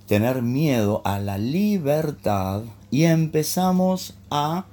tener 0.07 0.43
miedo 0.43 1.00
a 1.05 1.19
la 1.19 1.38
libertad 1.38 2.62
y 2.90 3.05
empezamos 3.05 4.14
a 4.31 4.67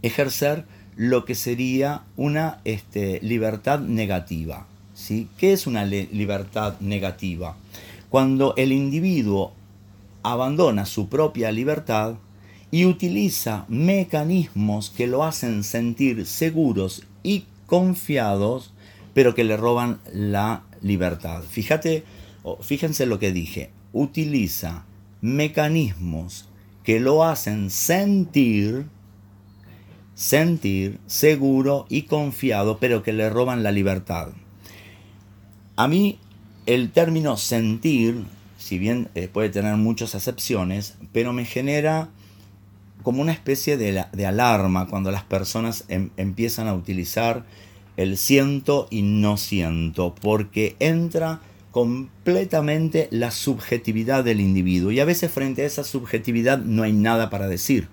ejercer 0.00 0.64
lo 0.96 1.24
que 1.24 1.34
sería 1.34 2.02
una 2.16 2.60
este, 2.64 3.20
libertad 3.22 3.80
negativa. 3.80 4.66
¿sí? 4.94 5.28
¿Qué 5.36 5.52
es 5.52 5.66
una 5.66 5.84
libertad 5.84 6.74
negativa? 6.80 7.56
Cuando 8.10 8.54
el 8.56 8.72
individuo 8.72 9.52
abandona 10.22 10.86
su 10.86 11.08
propia 11.08 11.52
libertad 11.52 12.14
y 12.70 12.84
utiliza 12.84 13.64
mecanismos 13.68 14.90
que 14.90 15.06
lo 15.06 15.24
hacen 15.24 15.64
sentir 15.64 16.26
seguros 16.26 17.04
y 17.22 17.44
confiados, 17.66 18.72
pero 19.14 19.34
que 19.34 19.44
le 19.44 19.56
roban 19.56 20.00
la 20.12 20.64
libertad. 20.80 21.42
Fíjate, 21.42 22.04
fíjense 22.60 23.06
lo 23.06 23.18
que 23.18 23.32
dije, 23.32 23.70
utiliza 23.92 24.84
mecanismos 25.20 26.48
que 26.84 27.00
lo 27.00 27.24
hacen 27.24 27.70
sentir 27.70 28.86
sentir 30.18 30.98
seguro 31.06 31.86
y 31.88 32.02
confiado, 32.02 32.78
pero 32.78 33.04
que 33.04 33.12
le 33.12 33.30
roban 33.30 33.62
la 33.62 33.70
libertad. 33.70 34.30
A 35.76 35.86
mí 35.86 36.18
el 36.68 36.90
término 36.90 37.36
sentir, 37.36 38.24
si 38.58 38.78
bien 38.78 39.08
eh, 39.14 39.26
puede 39.26 39.48
tener 39.48 39.76
muchas 39.76 40.14
acepciones, 40.14 40.96
pero 41.12 41.32
me 41.32 41.44
genera 41.44 42.10
como 43.02 43.22
una 43.22 43.32
especie 43.32 43.76
de, 43.76 44.04
de 44.12 44.26
alarma 44.26 44.86
cuando 44.86 45.10
las 45.10 45.24
personas 45.24 45.84
em, 45.88 46.10
empiezan 46.16 46.68
a 46.68 46.74
utilizar 46.74 47.46
el 47.96 48.18
siento 48.18 48.86
y 48.90 49.02
no 49.02 49.38
siento, 49.38 50.14
porque 50.14 50.76
entra 50.78 51.40
completamente 51.70 53.08
la 53.10 53.30
subjetividad 53.30 54.22
del 54.22 54.40
individuo 54.40 54.92
y 54.92 55.00
a 55.00 55.04
veces 55.04 55.32
frente 55.32 55.62
a 55.62 55.66
esa 55.66 55.84
subjetividad 55.84 56.58
no 56.58 56.82
hay 56.82 56.92
nada 56.92 57.30
para 57.30 57.48
decir. 57.48 57.88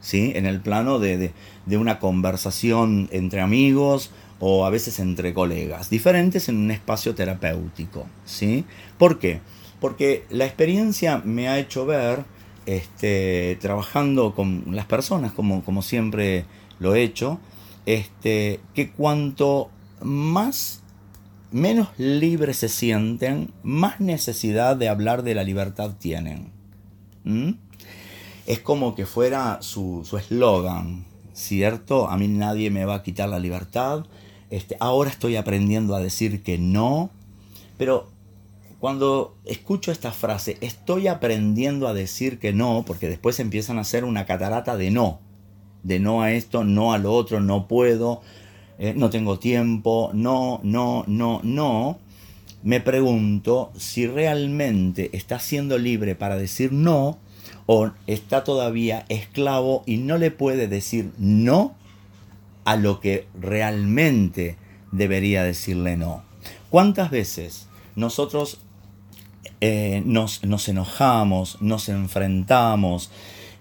¿sí? 0.00 0.32
en 0.34 0.46
el 0.46 0.60
plano 0.60 0.98
de, 0.98 1.32
una 1.66 1.98
conversación 1.98 3.08
entre 3.12 3.40
amigos 3.40 4.10
o 4.40 4.64
a 4.64 4.70
veces 4.70 4.98
entre 4.98 5.32
colegas, 5.32 5.90
diferentes 5.90 6.48
en 6.48 6.56
un 6.56 6.70
espacio 6.70 7.14
terapéutico. 7.14 8.06
¿sí? 8.24 8.64
¿Por 8.98 9.18
qué? 9.18 9.40
Porque 9.80 10.24
la 10.30 10.46
experiencia 10.46 11.18
me 11.24 11.48
ha 11.48 11.58
hecho 11.58 11.86
ver, 11.86 12.24
este, 12.66 13.56
trabajando 13.60 14.34
con 14.34 14.64
las 14.74 14.86
personas, 14.86 15.32
como, 15.32 15.64
como 15.64 15.82
siempre 15.82 16.44
lo 16.78 16.94
he 16.94 17.02
hecho, 17.02 17.38
este, 17.86 18.60
que 18.74 18.90
cuanto 18.90 19.70
más 20.02 20.82
menos 21.52 21.88
libres 21.98 22.58
se 22.58 22.68
sienten, 22.68 23.52
más 23.62 24.00
necesidad 24.00 24.76
de 24.76 24.88
hablar 24.88 25.22
de 25.22 25.34
la 25.34 25.44
libertad 25.44 25.94
tienen 25.98 26.52
es 28.50 28.58
como 28.58 28.96
que 28.96 29.06
fuera 29.06 29.62
su 29.62 30.04
eslogan, 30.18 31.04
¿cierto? 31.32 32.08
A 32.08 32.16
mí 32.16 32.26
nadie 32.26 32.70
me 32.70 32.84
va 32.84 32.96
a 32.96 33.02
quitar 33.02 33.28
la 33.28 33.38
libertad. 33.38 34.06
Este, 34.50 34.76
ahora 34.80 35.10
estoy 35.10 35.36
aprendiendo 35.36 35.94
a 35.94 36.00
decir 36.00 36.42
que 36.42 36.58
no. 36.58 37.10
Pero 37.78 38.08
cuando 38.80 39.36
escucho 39.44 39.92
esta 39.92 40.10
frase, 40.10 40.58
estoy 40.60 41.06
aprendiendo 41.06 41.86
a 41.86 41.94
decir 41.94 42.38
que 42.38 42.52
no, 42.52 42.84
porque 42.86 43.08
después 43.08 43.38
empiezan 43.38 43.78
a 43.78 43.82
hacer 43.82 44.04
una 44.04 44.26
catarata 44.26 44.76
de 44.76 44.90
no. 44.90 45.20
De 45.82 46.00
no 46.00 46.22
a 46.22 46.32
esto, 46.32 46.64
no 46.64 46.92
a 46.92 46.98
lo 46.98 47.12
otro, 47.12 47.40
no 47.40 47.68
puedo, 47.68 48.20
eh, 48.78 48.92
no 48.96 49.08
tengo 49.08 49.38
tiempo, 49.38 50.10
no, 50.12 50.60
no, 50.62 51.04
no, 51.06 51.40
no. 51.42 51.98
Me 52.62 52.80
pregunto 52.80 53.70
si 53.76 54.06
realmente 54.06 55.10
está 55.16 55.38
siendo 55.38 55.78
libre 55.78 56.14
para 56.14 56.36
decir 56.36 56.72
no 56.72 57.18
o 57.64 57.90
está 58.06 58.44
todavía 58.44 59.06
esclavo 59.08 59.82
y 59.86 59.96
no 59.96 60.18
le 60.18 60.30
puede 60.30 60.68
decir 60.68 61.12
no 61.18 61.74
a 62.64 62.76
lo 62.76 63.00
que 63.00 63.26
realmente 63.40 64.56
debería 64.92 65.44
decirle 65.44 65.96
no. 65.96 66.22
¿Cuántas 66.70 67.10
veces 67.10 67.68
nosotros 67.96 68.60
eh, 69.60 70.02
nos, 70.06 70.68
enojamos, 70.68 71.60
nos 71.60 71.88
enfrentamos, 71.88 73.10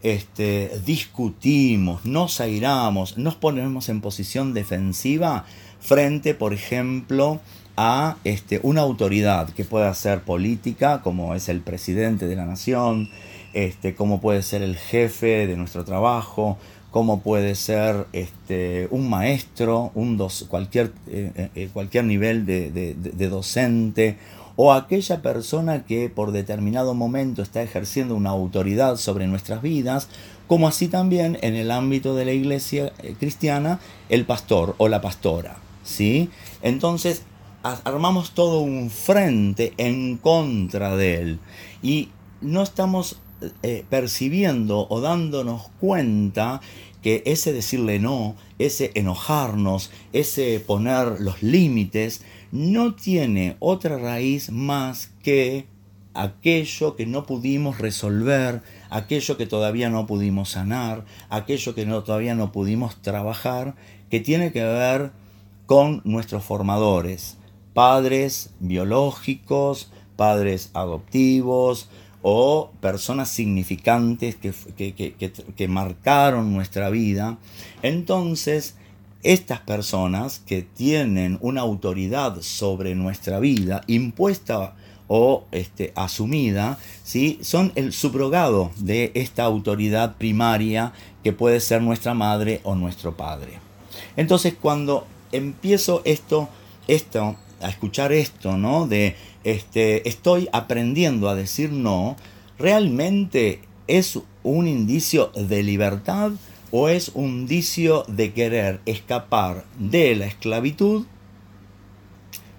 este, 0.02 0.72
discutimos, 0.86 2.06
nos 2.06 2.40
airamos, 2.40 3.18
nos 3.18 3.36
ponemos 3.36 3.90
en 3.90 4.00
posición 4.00 4.54
defensiva 4.54 5.46
frente, 5.82 6.34
por 6.36 6.54
ejemplo, 6.54 7.42
a 7.76 8.18
este, 8.24 8.60
una 8.64 8.82
autoridad 8.82 9.50
que 9.50 9.66
pueda 9.66 9.94
ser 9.94 10.22
política, 10.22 11.02
como 11.02 11.36
es 11.36 11.50
el 11.50 11.62
presidente 11.62 12.28
de 12.28 12.36
la 12.36 12.46
nación, 12.46 13.10
este, 13.54 13.96
cómo 13.96 14.22
puede 14.22 14.42
ser 14.42 14.62
el 14.62 14.78
jefe 14.78 15.48
de 15.48 15.58
nuestro 15.58 15.84
trabajo, 15.84 16.58
cómo 16.92 17.22
puede 17.22 17.56
ser 17.56 18.08
este, 18.14 18.88
un 18.92 19.10
maestro, 19.10 19.92
un 19.94 20.18
dos, 20.18 20.46
cualquier, 20.50 20.92
eh, 21.08 21.50
eh, 21.56 21.70
cualquier 21.72 22.06
nivel 22.06 22.46
de, 22.46 22.72
de, 22.72 23.30
docente, 23.30 24.18
o 24.56 24.74
aquella 24.74 25.22
persona 25.22 25.86
que 25.86 26.10
por 26.10 26.32
determinado 26.32 26.94
momento 26.94 27.42
está 27.42 27.62
ejerciendo 27.62 28.16
una 28.16 28.32
autoridad 28.32 28.98
sobre 28.98 29.28
nuestras 29.28 29.62
vidas, 29.62 30.10
como 30.48 30.68
así 30.68 30.88
también 30.88 31.38
en 31.42 31.56
el 31.56 31.70
ámbito 31.72 32.16
de 32.16 32.26
la 32.26 32.34
iglesia 32.34 32.92
eh, 33.04 33.16
cristiana, 33.20 33.80
el 34.10 34.26
pastor 34.26 34.76
o 34.80 34.88
la 34.88 35.00
pastora. 35.00 35.58
¿sí? 35.84 36.30
Entonces, 36.62 37.22
armamos 37.62 38.32
todo 38.32 38.62
un 38.62 38.90
frente 38.90 39.74
en 39.78 40.18
contra 40.18 40.96
de 40.96 41.22
él 41.22 41.40
y 41.82 42.10
no 42.42 42.64
estamos 42.64 43.18
eh, 43.64 43.86
percibiendo 43.90 44.88
o 44.90 45.02
dándonos 45.02 45.70
cuenta 45.80 46.62
que 47.02 47.24
ese 47.26 47.54
decirle 47.54 48.00
no, 48.00 48.36
ese 48.58 48.92
enojarnos, 48.96 49.92
ese 50.12 50.60
poner 50.60 51.22
los 51.22 51.42
límites, 51.42 52.22
no 52.52 52.96
tiene 52.96 53.56
otra 53.60 53.98
raíz 53.98 54.52
más 54.52 55.12
que 55.24 55.68
aquello 56.14 56.96
que 56.96 57.06
no 57.06 57.26
pudimos 57.26 57.78
resolver, 57.78 58.62
aquello 58.90 59.38
que 59.38 59.46
todavía 59.46 59.90
no 59.90 60.06
pudimos 60.06 60.50
sanar, 60.50 61.06
aquello 61.30 61.76
que 61.76 61.86
no, 61.86 62.04
todavía 62.04 62.36
no 62.36 62.52
pudimos 62.52 63.02
trabajar, 63.02 63.76
que 64.10 64.20
tiene 64.20 64.52
que 64.52 64.64
ver 64.64 65.12
con 65.66 66.02
nuestros 66.04 66.44
formadores, 66.44 67.38
padres 67.74 68.50
biológicos, 68.60 69.92
padres 70.16 70.72
adoptivos, 70.74 71.88
o 72.22 72.72
personas 72.82 73.30
significantes 73.30 74.36
que, 74.36 75.68
marcaron 75.68 76.54
nuestra 76.54 76.90
vida, 76.90 77.38
entonces 77.82 78.76
estas 79.24 79.60
personas 79.62 80.40
que 80.40 80.62
tienen 80.62 81.38
una 81.42 81.62
autoridad 81.62 82.42
sobre 82.42 82.96
nuestra 82.96 83.40
vida 83.40 83.82
impuesta 83.88 84.76
o 85.08 85.46
este, 85.52 85.92
asumida, 85.96 86.78
¿sí? 87.04 87.40
son 87.42 87.72
el 87.76 87.94
subrogado 87.94 88.72
de 88.78 89.12
esta 89.16 89.44
autoridad 89.44 90.16
primaria 90.18 90.94
que 91.24 91.34
puede 91.34 91.60
ser 91.60 91.82
nuestra 91.82 92.14
madre 92.14 92.62
o 92.64 92.76
nuestro 92.76 93.18
padre. 93.18 93.60
Entonces 94.16 94.54
cuando 94.60 95.08
empiezo 95.32 96.02
esto, 96.06 96.50
esto 96.88 97.38
a 97.62 97.70
escuchar 97.70 98.12
esto, 98.12 98.58
¿no? 98.58 98.88
De 98.88 99.16
este, 99.44 100.08
estoy 100.08 100.50
aprendiendo 100.52 101.30
a 101.30 101.36
decir 101.36 101.72
no, 101.72 102.16
¿realmente 102.58 103.62
es 103.88 104.20
un 104.44 104.68
indicio 104.68 105.32
de 105.36 105.64
libertad 105.64 106.32
o 106.72 106.90
es 106.90 107.12
un 107.14 107.26
indicio 107.26 108.04
de 108.08 108.34
querer 108.34 108.80
escapar 108.86 109.66
de 109.78 110.16
la 110.16 110.28
esclavitud 110.28 111.06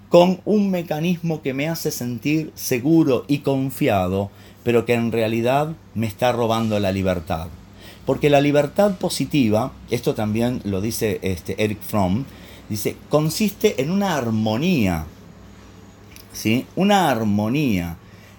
con 0.08 0.40
un 0.44 0.70
mecanismo 0.70 1.40
que 1.40 1.54
me 1.54 1.68
hace 1.68 1.92
sentir 1.92 2.50
seguro 2.56 3.24
y 3.28 3.38
confiado, 3.38 4.30
pero 4.64 4.84
que 4.84 4.94
en 4.94 5.12
realidad 5.12 5.76
me 5.94 6.08
está 6.08 6.32
robando 6.32 6.80
la 6.80 6.90
libertad? 6.90 7.48
Porque 8.04 8.28
la 8.28 8.40
libertad 8.40 8.96
positiva, 8.98 9.72
esto 9.90 10.14
también 10.14 10.60
lo 10.64 10.80
dice 10.80 11.20
este 11.22 11.62
Eric 11.62 11.80
Fromm, 11.80 12.24
dice, 12.68 12.96
consiste 13.08 13.80
en 13.80 13.90
una 13.92 14.16
armonía 14.16 15.06
¿sí? 16.32 16.66
Una 16.76 17.10
armonía 17.10 17.96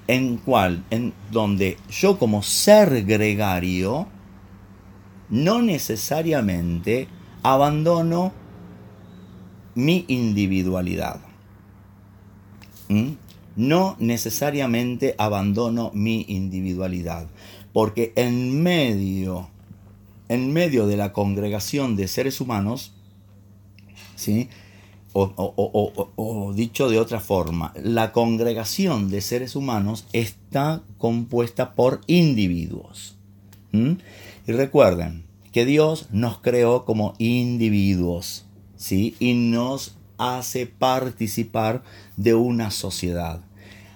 en 0.08 0.38
cual, 0.38 0.84
en 0.90 1.14
donde 1.32 1.78
yo 1.90 2.20
como 2.20 2.44
ser 2.44 3.06
gregario 3.06 4.08
no 5.30 5.62
necesariamente 5.62 7.08
abandono 7.44 8.34
mi 9.76 10.06
individualidad. 10.10 11.22
No 13.56 13.96
necesariamente 14.00 15.16
abandono 15.18 15.92
mi 15.94 16.26
individualidad. 16.28 17.28
Porque 17.72 18.12
en 18.18 18.62
medio, 18.62 19.50
en 20.28 20.52
medio 20.52 20.88
de 20.88 20.98
la 20.98 21.14
congregación 21.14 21.96
de 21.96 22.10
seres 22.10 22.42
humanos, 22.42 22.94
¿sí? 24.16 24.50
O, 25.13 26.54
dicho 26.56 26.89
de 26.89 27.00
otra 27.00 27.19
forma, 27.19 27.74
la 27.76 28.12
congregación 28.13 29.10
de 29.10 29.21
seres 29.21 29.56
humanos 29.56 30.06
está 30.13 30.84
compuesta 30.97 31.74
por 31.74 32.02
individuos. 32.08 33.17
Y 33.74 34.52
recuerden 34.52 35.26
que 35.52 35.65
Dios 35.65 36.08
nos 36.12 36.39
creó 36.39 36.86
como 36.86 37.13
individuos, 37.17 38.45
¿sí? 38.76 39.15
Y 39.19 39.34
nos 39.34 39.95
hace 40.17 40.65
participar 40.65 41.84
de 42.15 42.34
una 42.34 42.71
sociedad. 42.71 43.41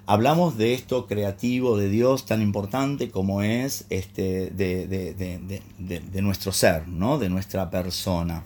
Hablamos 0.07 0.57
de 0.57 0.73
esto 0.73 1.07
creativo 1.07 1.77
de 1.77 1.89
Dios 1.89 2.25
tan 2.25 2.41
importante 2.41 3.09
como 3.09 3.41
es 3.41 3.85
este, 3.89 4.51
de, 4.51 4.87
de 4.87 6.21
nuestro 6.21 6.51
ser, 6.51 6.87
¿no? 6.87 7.17
de 7.17 7.29
nuestra 7.29 7.71
persona, 7.71 8.43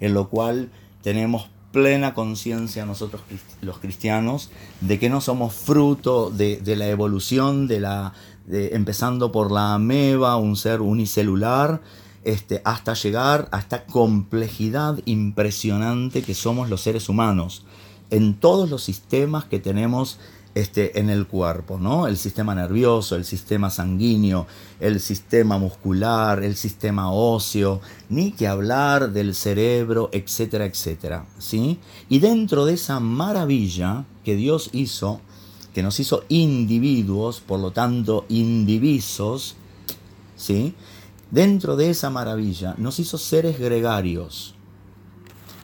en 0.00 0.12
lo 0.12 0.28
cual 0.28 0.70
tenemos 1.02 1.48
plena 1.72 2.14
conciencia 2.14 2.84
nosotros 2.84 3.22
los 3.62 3.78
cristianos 3.78 4.50
de 4.80 4.98
que 4.98 5.08
no 5.08 5.20
somos 5.20 5.54
fruto 5.54 6.30
de, 6.30 6.60
la 6.76 6.88
evolución, 6.88 7.68
de 7.68 7.80
la, 7.80 8.12
empezando 8.48 9.30
por 9.30 9.52
la 9.52 9.74
ameba, 9.74 10.36
un 10.36 10.56
ser 10.56 10.80
unicelular, 10.80 11.80
este, 12.24 12.60
hasta 12.64 12.94
llegar 12.94 13.48
a 13.52 13.60
esta 13.60 13.86
complejidad 13.86 14.98
impresionante 15.06 16.22
que 16.22 16.34
somos 16.34 16.68
los 16.68 16.82
seres 16.82 17.08
humanos. 17.08 17.64
En 18.10 18.34
todos 18.34 18.68
los 18.68 18.82
sistemas 18.82 19.44
que 19.44 19.60
tenemos 19.60 20.18
este, 20.54 20.98
en 20.98 21.10
el 21.10 21.26
cuerpo, 21.26 21.78
¿no? 21.78 22.06
El 22.06 22.16
sistema 22.16 22.54
nervioso, 22.54 23.14
el 23.14 23.24
sistema 23.24 23.70
sanguíneo, 23.70 24.46
el 24.80 24.98
sistema 25.00 25.58
muscular, 25.58 26.42
el 26.42 26.56
sistema 26.56 27.12
óseo, 27.12 27.80
ni 28.08 28.32
que 28.32 28.48
hablar 28.48 29.12
del 29.12 29.34
cerebro, 29.34 30.10
etcétera, 30.12 30.66
etcétera, 30.66 31.26
¿sí? 31.38 31.78
Y 32.08 32.18
dentro 32.18 32.64
de 32.64 32.74
esa 32.74 32.98
maravilla 32.98 34.04
que 34.24 34.34
Dios 34.34 34.70
hizo, 34.72 35.20
que 35.72 35.84
nos 35.84 36.00
hizo 36.00 36.24
individuos, 36.28 37.40
por 37.40 37.60
lo 37.60 37.70
tanto 37.70 38.26
indivisos, 38.28 39.54
¿sí? 40.36 40.74
Dentro 41.30 41.76
de 41.76 41.90
esa 41.90 42.10
maravilla 42.10 42.74
nos 42.76 42.98
hizo 42.98 43.18
seres 43.18 43.58
gregarios. 43.58 44.56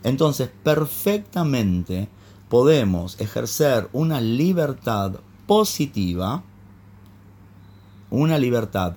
Entonces, 0.04 0.48
perfectamente 0.62 2.08
podemos 2.56 3.20
ejercer 3.20 3.86
una 3.92 4.18
libertad 4.18 5.16
positiva, 5.46 6.42
una 8.08 8.38
libertad 8.38 8.94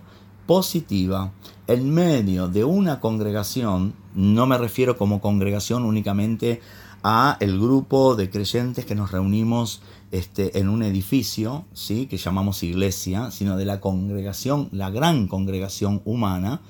positiva 0.48 1.34
en 1.68 1.94
medio 1.94 2.48
de 2.48 2.64
una 2.64 3.02
congregación, 3.02 3.96
no 4.16 4.46
me 4.46 4.58
refiero 4.58 4.98
como 4.98 5.20
congregación 5.20 5.84
únicamente 5.84 6.62
a 7.04 7.36
el 7.42 7.60
grupo 7.60 8.16
de 8.16 8.30
creyentes 8.30 8.86
que 8.86 8.96
nos 8.96 9.12
reunimos 9.12 9.82
este, 10.12 10.58
en 10.58 10.70
un 10.70 10.82
edificio, 10.82 11.66
¿sí? 11.74 12.06
que 12.06 12.16
llamamos 12.16 12.64
iglesia, 12.64 13.30
sino 13.30 13.58
de 13.58 13.66
la 13.66 13.82
congregación, 13.82 14.70
la 14.72 14.90
gran 14.90 15.28
congregación 15.28 16.02
humana, 16.06 16.62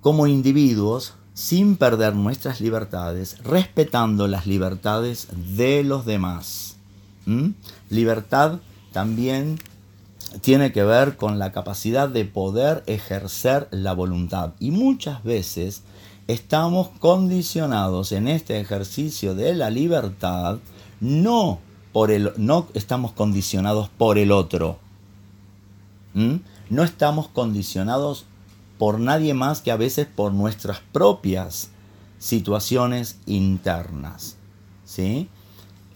como 0.00 0.26
individuos 0.26 1.12
sin 1.40 1.76
perder 1.76 2.14
nuestras 2.14 2.60
libertades, 2.60 3.38
respetando 3.42 4.28
las 4.28 4.46
libertades 4.46 5.26
de 5.56 5.82
los 5.82 6.04
demás. 6.04 6.76
¿Mm? 7.24 7.52
Libertad 7.88 8.60
también 8.92 9.58
tiene 10.42 10.70
que 10.70 10.84
ver 10.84 11.16
con 11.16 11.38
la 11.38 11.50
capacidad 11.50 12.10
de 12.10 12.26
poder 12.26 12.82
ejercer 12.86 13.68
la 13.70 13.94
voluntad. 13.94 14.52
Y 14.60 14.70
muchas 14.70 15.24
veces 15.24 15.82
estamos 16.26 16.90
condicionados 16.98 18.12
en 18.12 18.28
este 18.28 18.60
ejercicio 18.60 19.34
de 19.34 19.54
la 19.54 19.70
libertad, 19.70 20.58
no, 21.00 21.58
por 21.94 22.10
el, 22.10 22.34
no 22.36 22.66
estamos 22.74 23.12
condicionados 23.12 23.88
por 23.88 24.18
el 24.18 24.30
otro. 24.30 24.78
¿Mm? 26.12 26.34
No 26.68 26.84
estamos 26.84 27.28
condicionados 27.28 28.26
por 28.80 28.98
nadie 28.98 29.34
más 29.34 29.60
que 29.60 29.70
a 29.70 29.76
veces 29.76 30.06
por 30.06 30.32
nuestras 30.32 30.80
propias 30.80 31.68
situaciones 32.18 33.18
internas. 33.26 34.38
¿sí? 34.86 35.28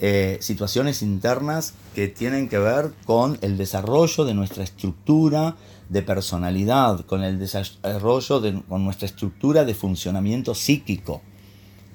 Eh, 0.00 0.36
situaciones 0.42 1.00
internas 1.00 1.72
que 1.94 2.08
tienen 2.08 2.46
que 2.46 2.58
ver 2.58 2.92
con 3.06 3.38
el 3.40 3.56
desarrollo 3.56 4.26
de 4.26 4.34
nuestra 4.34 4.64
estructura 4.64 5.56
de 5.88 6.02
personalidad, 6.02 7.06
con 7.06 7.24
el 7.24 7.38
desarrollo 7.38 8.40
de 8.40 8.60
con 8.68 8.84
nuestra 8.84 9.06
estructura 9.06 9.64
de 9.64 9.74
funcionamiento 9.74 10.54
psíquico. 10.54 11.22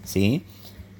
¿sí? 0.04 0.44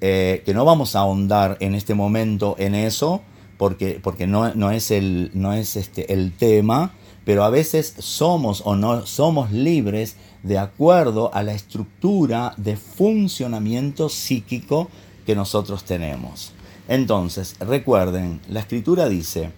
Eh, 0.02 0.44
que 0.46 0.54
no 0.54 0.66
vamos 0.66 0.96
a 0.96 1.00
ahondar 1.00 1.58
en 1.62 1.74
este 1.74 1.96
momento 1.96 2.56
en 2.60 2.76
eso, 2.76 3.24
porque, 3.58 4.00
porque 4.04 4.28
no, 4.28 4.54
no, 4.54 4.70
es, 4.70 4.92
el, 4.92 5.32
no 5.34 5.54
es 5.54 5.76
este, 5.76 6.14
el 6.14 6.32
tema, 6.38 6.94
pero 7.26 7.44
a 7.44 7.50
veces 7.50 7.94
somos 8.00 8.62
o 8.66 8.76
no 8.76 9.06
somos 9.06 9.52
libres 9.52 10.16
de 10.44 10.58
acuerdo 10.58 11.34
a 11.34 11.44
la 11.44 11.54
estructura 11.54 12.54
de 12.58 12.78
funcionamiento 12.78 14.10
psíquico 14.10 14.90
que 15.26 15.36
nosotros 15.36 15.84
tenemos. 15.84 16.54
Entonces, 16.88 17.56
recuerden, 17.60 18.42
la 18.50 18.62
escritura 18.62 19.10
dice, 19.10 19.52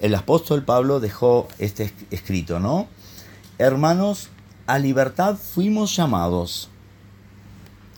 el 0.00 0.14
apóstol 0.14 0.64
Pablo 0.64 1.00
dejó 1.00 1.48
este 1.58 1.92
escrito, 2.10 2.60
¿no? 2.60 2.88
Hermanos, 3.58 4.28
a 4.66 4.78
libertad 4.78 5.36
fuimos 5.36 5.94
llamados. 5.96 6.68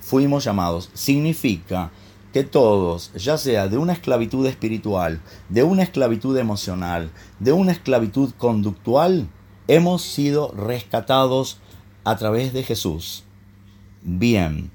Fuimos 0.00 0.44
llamados. 0.44 0.90
Significa 0.94 1.90
que 2.37 2.44
todos, 2.44 3.12
ya 3.14 3.38
sea 3.38 3.66
de 3.66 3.79
una 3.79 3.94
esclavitud 3.94 4.44
espiritual, 4.44 5.22
de 5.49 5.62
una 5.62 5.83
esclavitud 5.83 6.37
emocional, 6.37 7.11
de 7.38 7.53
una 7.53 7.72
esclavitud 7.72 8.35
conductual, 8.37 9.27
hemos 9.68 10.03
sido 10.03 10.53
rescatados 10.53 11.57
a 12.05 12.14
través 12.16 12.53
de 12.53 12.62
Jesús. 12.62 13.25
Bien, 14.03 14.70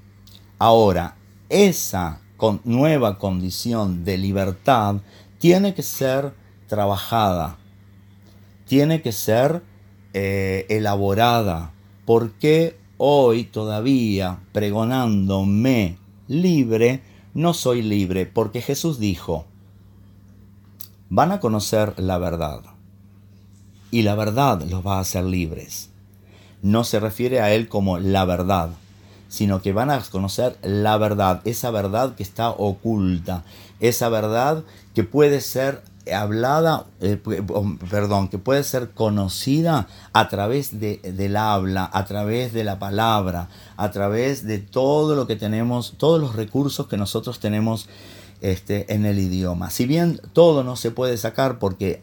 ahora, 0.58 1.14
esa 1.50 2.20
nueva 2.64 3.20
condición 3.20 4.04
de 4.04 4.18
libertad 4.18 4.96
tiene 5.38 5.72
que 5.72 5.84
ser 5.84 6.34
trabajada, 6.66 7.58
tiene 8.66 9.02
que 9.02 9.12
ser 9.12 9.62
eh, 10.14 10.66
elaborada. 10.68 11.72
porque 12.06 12.76
hoy 12.96 13.44
todavía 13.44 14.40
pregonándome 14.50 15.98
libre, 16.26 17.11
no 17.34 17.54
soy 17.54 17.82
libre 17.82 18.26
porque 18.26 18.60
Jesús 18.60 18.98
dijo, 18.98 19.46
van 21.08 21.32
a 21.32 21.40
conocer 21.40 21.94
la 21.98 22.18
verdad 22.18 22.60
y 23.90 24.02
la 24.02 24.14
verdad 24.14 24.62
los 24.62 24.86
va 24.86 24.96
a 24.96 25.00
hacer 25.00 25.24
libres. 25.24 25.90
No 26.62 26.84
se 26.84 27.00
refiere 27.00 27.40
a 27.40 27.52
Él 27.52 27.68
como 27.68 27.98
la 27.98 28.24
verdad, 28.24 28.70
sino 29.28 29.62
que 29.62 29.72
van 29.72 29.90
a 29.90 30.00
conocer 30.02 30.58
la 30.62 30.96
verdad, 30.98 31.40
esa 31.44 31.70
verdad 31.70 32.14
que 32.14 32.22
está 32.22 32.50
oculta, 32.50 33.44
esa 33.80 34.08
verdad 34.08 34.62
que 34.94 35.04
puede 35.04 35.40
ser 35.40 35.82
hablada, 36.12 36.86
eh, 37.00 37.20
perdón, 37.90 38.28
que 38.28 38.38
puede 38.38 38.64
ser 38.64 38.90
conocida 38.90 39.86
a 40.12 40.28
través 40.28 40.80
de, 40.80 40.98
del 40.98 41.36
habla, 41.36 41.88
a 41.92 42.04
través 42.04 42.52
de 42.52 42.64
la 42.64 42.78
palabra, 42.78 43.48
a 43.76 43.90
través 43.90 44.44
de 44.44 44.58
todo 44.58 45.14
lo 45.14 45.26
que 45.26 45.36
tenemos, 45.36 45.94
todos 45.98 46.20
los 46.20 46.34
recursos 46.34 46.88
que 46.88 46.96
nosotros 46.96 47.38
tenemos 47.38 47.88
este, 48.40 48.92
en 48.92 49.06
el 49.06 49.18
idioma. 49.18 49.70
Si 49.70 49.86
bien 49.86 50.20
todo 50.32 50.64
no 50.64 50.74
se 50.74 50.90
puede 50.90 51.16
sacar 51.16 51.58
porque 51.58 52.02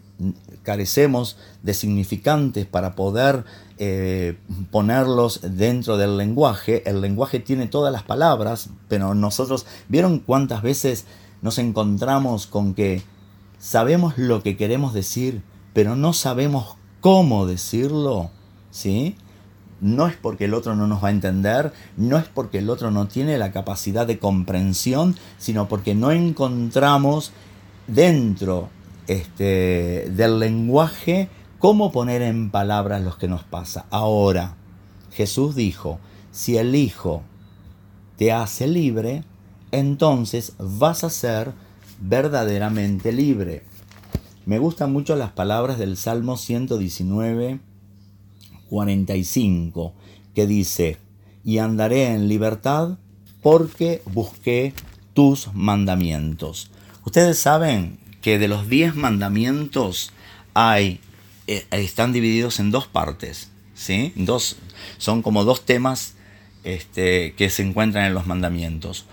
carecemos 0.63 1.37
de 1.63 1.73
significantes 1.73 2.65
para 2.65 2.95
poder 2.95 3.43
eh, 3.77 4.37
ponerlos 4.71 5.41
dentro 5.43 5.97
del 5.97 6.17
lenguaje, 6.17 6.89
el 6.89 7.01
lenguaje 7.01 7.39
tiene 7.39 7.67
todas 7.67 7.91
las 7.91 8.03
palabras, 8.03 8.69
pero 8.87 9.13
nosotros, 9.13 9.65
¿vieron 9.87 10.19
cuántas 10.19 10.61
veces 10.61 11.05
nos 11.41 11.57
encontramos 11.57 12.47
con 12.47 12.73
que 12.73 13.01
sabemos 13.59 14.17
lo 14.17 14.41
que 14.41 14.57
queremos 14.57 14.93
decir, 14.93 15.43
pero 15.73 15.95
no 15.95 16.13
sabemos 16.13 16.77
cómo 17.01 17.45
decirlo, 17.45 18.31
¿sí? 18.71 19.15
No 19.81 20.07
es 20.07 20.15
porque 20.15 20.45
el 20.45 20.53
otro 20.53 20.75
no 20.75 20.87
nos 20.87 21.03
va 21.03 21.09
a 21.09 21.11
entender, 21.11 21.71
no 21.95 22.17
es 22.17 22.25
porque 22.25 22.57
el 22.57 22.69
otro 22.69 22.91
no 22.91 23.07
tiene 23.07 23.37
la 23.37 23.51
capacidad 23.51 24.07
de 24.07 24.19
comprensión, 24.19 25.15
sino 25.37 25.67
porque 25.67 25.95
no 25.95 26.11
encontramos 26.11 27.31
dentro 27.87 28.69
este, 29.07 30.09
del 30.11 30.39
lenguaje 30.39 31.29
cómo 31.59 31.91
poner 31.91 32.21
en 32.21 32.51
palabras 32.51 33.01
lo 33.01 33.17
que 33.17 33.27
nos 33.27 33.43
pasa. 33.43 33.85
Ahora, 33.89 34.55
Jesús 35.11 35.55
dijo, 35.55 35.99
si 36.31 36.57
el 36.57 36.75
Hijo 36.75 37.23
te 38.17 38.31
hace 38.31 38.67
libre, 38.67 39.23
entonces 39.71 40.53
vas 40.57 41.03
a 41.03 41.09
ser 41.09 41.53
verdaderamente 41.99 43.11
libre. 43.11 43.63
Me 44.45 44.59
gustan 44.59 44.91
mucho 44.91 45.15
las 45.15 45.31
palabras 45.31 45.77
del 45.77 45.97
Salmo 45.97 46.37
119, 46.37 47.59
45, 48.69 49.93
que 50.33 50.47
dice, 50.47 50.97
y 51.43 51.59
andaré 51.59 52.07
en 52.07 52.27
libertad 52.27 52.97
porque 53.41 54.01
busqué 54.05 54.73
tus 55.13 55.53
mandamientos. 55.53 56.71
Ustedes 57.05 57.39
saben 57.39 57.99
que 58.21 58.39
de 58.39 58.47
los 58.47 58.69
10 58.69 58.95
mandamientos 58.95 60.11
hay, 60.53 60.99
eh, 61.47 61.65
están 61.71 62.11
divididos 62.13 62.59
en 62.59 62.71
dos 62.71 62.87
partes, 62.87 63.51
¿sí? 63.73 64.13
Dos, 64.15 64.57
son 64.97 65.21
como 65.21 65.43
dos 65.43 65.65
temas 65.65 66.15
este, 66.63 67.33
que 67.33 67.49
se 67.49 67.63
encuentran 67.63 68.05
en 68.05 68.13
los 68.13 68.27
mandamientos. 68.27 69.05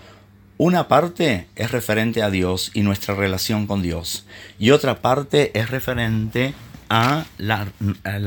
Una 0.57 0.87
parte 0.87 1.47
es 1.55 1.71
referente 1.71 2.23
a 2.23 2.31
Dios 2.31 2.71
y 2.73 2.81
nuestra 2.81 3.13
relación 3.13 3.67
con 3.67 3.83
Dios. 3.83 4.25
Y 4.57 4.71
otra 4.71 5.01
parte 5.01 5.51
es 5.57 5.69
referente 5.69 6.55
a 6.89 7.25
la, 7.37 7.67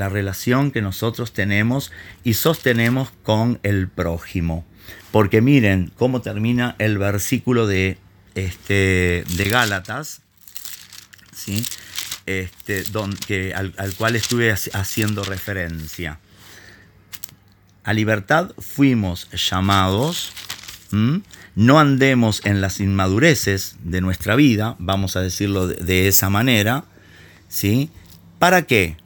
relación 0.09 0.71
que 0.71 0.81
nosotros 0.81 1.33
tenemos 1.33 1.91
y 2.23 2.35
sostenemos 2.35 3.09
con 3.23 3.59
el 3.63 3.89
prójimo. 3.89 4.65
Porque 5.11 5.41
miren 5.41 5.91
cómo 5.97 6.21
termina 6.21 6.75
el 6.79 6.97
versículo 6.97 7.67
de, 7.67 7.97
este, 8.35 9.25
de 9.27 9.43
Gálatas, 9.49 10.21
¿sí? 11.35 11.65
este, 12.25 12.85
al, 13.55 13.73
al, 13.77 13.93
cual 13.95 14.15
estuve 14.15 14.51
haciendo 14.51 15.23
referencia. 15.25 16.19
A 17.83 17.93
libertad 17.93 18.51
fuimos 18.57 19.27
llamados. 19.31 20.31
No 21.55 21.79
andemos 21.79 22.41
en 22.45 22.61
las 22.61 22.79
inmadureces 22.79 23.75
de 23.83 24.01
nuestra 24.01 24.35
vida, 24.35 24.75
vamos 24.79 25.15
a 25.15 25.21
decirlo 25.21 25.67
de, 25.67 26.07
esa 26.07 26.29
manera, 26.29 26.85
¿sí? 27.47 27.89
¿Para 28.39 28.63
qué? 28.63 28.97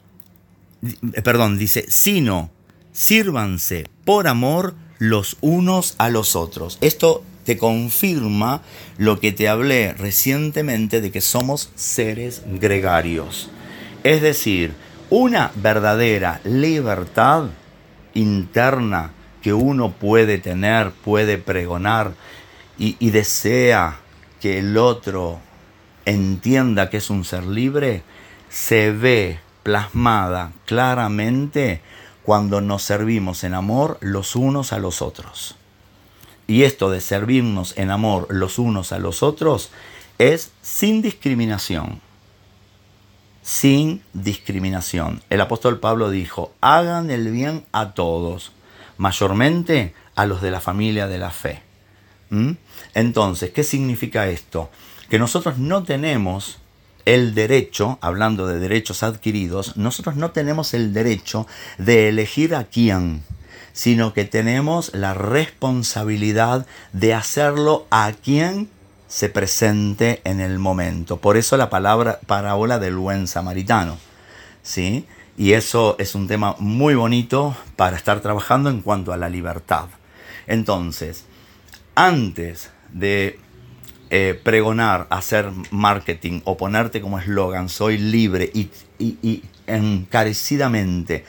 Perdón, 1.24 1.58
dice, 1.58 1.86
sino 1.88 2.50
sírvanse 2.92 3.86
por 4.04 4.28
amor 4.28 4.74
los 4.98 5.36
unos 5.40 5.94
a 5.98 6.08
los 6.08 6.36
otros. 6.36 6.78
Esto 6.80 7.24
te 7.44 7.58
confirma 7.58 8.62
lo 8.98 9.20
que 9.20 9.32
te 9.32 9.48
hablé 9.48 9.92
recientemente 9.92 11.00
de 11.00 11.10
que 11.10 11.20
somos 11.20 11.70
seres 11.74 12.42
gregarios. 12.46 13.50
Es 14.04 14.22
decir, 14.22 14.72
una 15.10 15.52
verdadera 15.56 16.40
libertad 16.44 17.50
interna 18.14 19.12
que 19.46 19.52
uno 19.52 19.92
puede 19.92 20.38
tener, 20.38 20.90
puede 20.90 21.38
pregonar 21.38 22.14
y, 22.80 22.96
y 22.98 23.10
desea 23.10 24.00
que 24.40 24.58
el 24.58 24.76
otro 24.76 25.38
entienda 26.04 26.90
que 26.90 26.96
es 26.96 27.10
un 27.10 27.24
ser 27.24 27.46
libre, 27.46 28.02
se 28.48 28.90
ve 28.90 29.38
plasmada 29.62 30.50
claramente 30.64 31.80
cuando 32.24 32.60
nos 32.60 32.82
servimos 32.82 33.44
en 33.44 33.54
amor 33.54 33.98
los 34.00 34.34
unos 34.34 34.72
a 34.72 34.78
los 34.78 35.00
otros. 35.00 35.54
Y 36.48 36.64
esto 36.64 36.90
de 36.90 37.00
servirnos 37.00 37.78
en 37.78 37.92
amor 37.92 38.26
los 38.28 38.58
unos 38.58 38.90
a 38.90 38.98
los 38.98 39.22
otros 39.22 39.70
es 40.18 40.50
sin 40.60 41.02
discriminación. 41.02 42.00
Sin 43.44 44.02
discriminación. 44.12 45.22
El 45.30 45.40
apóstol 45.40 45.78
Pablo 45.78 46.10
dijo, 46.10 46.52
hagan 46.60 47.12
el 47.12 47.30
bien 47.30 47.64
a 47.70 47.94
todos, 47.94 48.50
mayormente 48.96 49.94
a 50.14 50.26
los 50.26 50.42
de 50.42 50.50
la 50.50 50.60
familia 50.60 51.06
de 51.06 51.18
la 51.18 51.30
fe. 51.30 51.62
¿Mm? 52.30 52.52
Entonces, 52.94 53.50
¿qué 53.50 53.62
significa 53.62 54.28
esto? 54.28 54.70
Que 55.08 55.18
nosotros 55.18 55.58
no 55.58 55.84
tenemos 55.84 56.58
el 57.04 57.34
derecho, 57.34 57.98
hablando 58.00 58.46
de 58.48 58.58
derechos 58.58 59.02
adquiridos, 59.02 59.76
nosotros 59.76 60.16
no 60.16 60.32
tenemos 60.32 60.74
el 60.74 60.92
derecho 60.92 61.46
de 61.78 62.08
elegir 62.08 62.54
a 62.54 62.64
quién, 62.64 63.22
sino 63.72 64.12
que 64.12 64.24
tenemos 64.24 64.92
la 64.92 65.14
responsabilidad 65.14 66.66
de 66.92 67.14
hacerlo 67.14 67.86
a 67.90 68.12
quien 68.12 68.68
se 69.06 69.28
presente 69.28 70.20
en 70.24 70.40
el 70.40 70.58
momento. 70.58 71.18
Por 71.18 71.36
eso 71.36 71.56
la 71.56 71.70
palabra 71.70 72.18
parábola 72.26 72.80
del 72.80 72.96
buen 72.96 73.28
samaritano. 73.28 73.98
¿sí? 74.66 75.06
Y 75.36 75.52
eso 75.52 75.96
es 75.98 76.14
un 76.14 76.28
tema 76.28 76.56
muy 76.58 76.94
bonito 76.94 77.56
para 77.76 77.96
estar 77.96 78.20
trabajando 78.20 78.70
en 78.70 78.80
cuanto 78.80 79.12
a 79.12 79.16
la 79.16 79.28
libertad. 79.28 79.86
Entonces, 80.46 81.26
antes 81.94 82.70
de 82.92 83.38
eh, 84.08 84.40
pregonar, 84.42 85.08
hacer 85.10 85.50
marketing 85.70 86.40
o 86.44 86.56
ponerte 86.56 87.00
como 87.00 87.18
eslogan, 87.18 87.68
soy 87.68 87.98
libre 87.98 88.50
y, 88.54 88.70
encarecidamente 89.66 91.24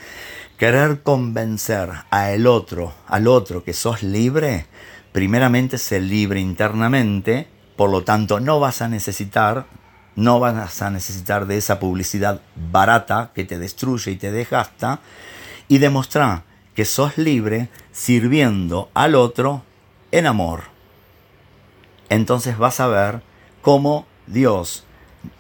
querer 0.58 1.02
convencer 1.02 1.90
a 2.12 2.32
el 2.32 2.46
otro, 2.46 2.94
al 3.08 3.28
otro 3.28 3.64
que 3.64 3.74
sos 3.74 4.04
libre, 4.04 4.68
primeramente 5.12 5.80
sé 5.80 6.00
libre 6.00 6.40
internamente, 6.40 7.48
por 7.76 7.90
lo 7.90 8.04
tanto 8.04 8.40
no 8.40 8.60
vas 8.60 8.84
a 8.84 8.88
necesitar, 8.88 9.66
no 10.18 10.40
vas 10.40 10.82
a 10.82 10.90
necesitar 10.90 11.46
de 11.46 11.58
esa 11.58 11.80
publicidad 11.80 12.42
barata 12.72 13.32
que 13.34 13.46
te 13.46 13.60
destruye 13.60 14.12
y 14.12 14.16
te 14.18 14.32
desgasta, 14.32 15.00
y 15.70 15.78
demostrar 15.78 16.44
que 16.76 16.86
sos 16.86 17.18
libre 17.18 17.70
sirviendo 17.92 18.90
al 18.94 19.16
otro 19.16 19.64
en 20.12 20.26
amor. 20.26 20.64
Entonces 22.10 22.58
vas 22.58 22.80
a 22.80 22.88
ver 22.88 23.22
cómo 23.62 24.06
Dios 24.26 24.84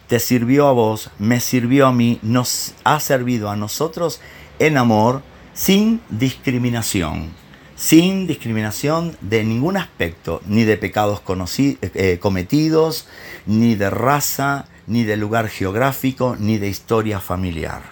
te 0.07 0.19
sirvió 0.19 0.67
a 0.67 0.73
vos, 0.73 1.09
me 1.17 1.39
sirvió 1.39 1.87
a 1.87 1.91
mí, 1.91 2.19
nos 2.21 2.73
ha 2.83 2.99
servido 2.99 3.49
a 3.49 3.55
nosotros 3.55 4.21
en 4.59 4.77
amor, 4.77 5.23
sin 5.53 6.01
discriminación, 6.09 7.33
sin 7.77 8.25
discriminación 8.25 9.15
de 9.21 9.43
ningún 9.43 9.77
aspecto, 9.77 10.41
ni 10.47 10.63
de 10.63 10.77
pecados 10.77 11.21
eh, 11.59 12.17
cometidos, 12.19 13.07
ni 13.45 13.75
de 13.75 13.89
raza, 13.91 14.65
ni 14.87 15.03
de 15.03 15.15
lugar 15.15 15.47
geográfico, 15.47 16.35
ni 16.39 16.57
de 16.57 16.67
historia 16.67 17.19
familiar. 17.19 17.83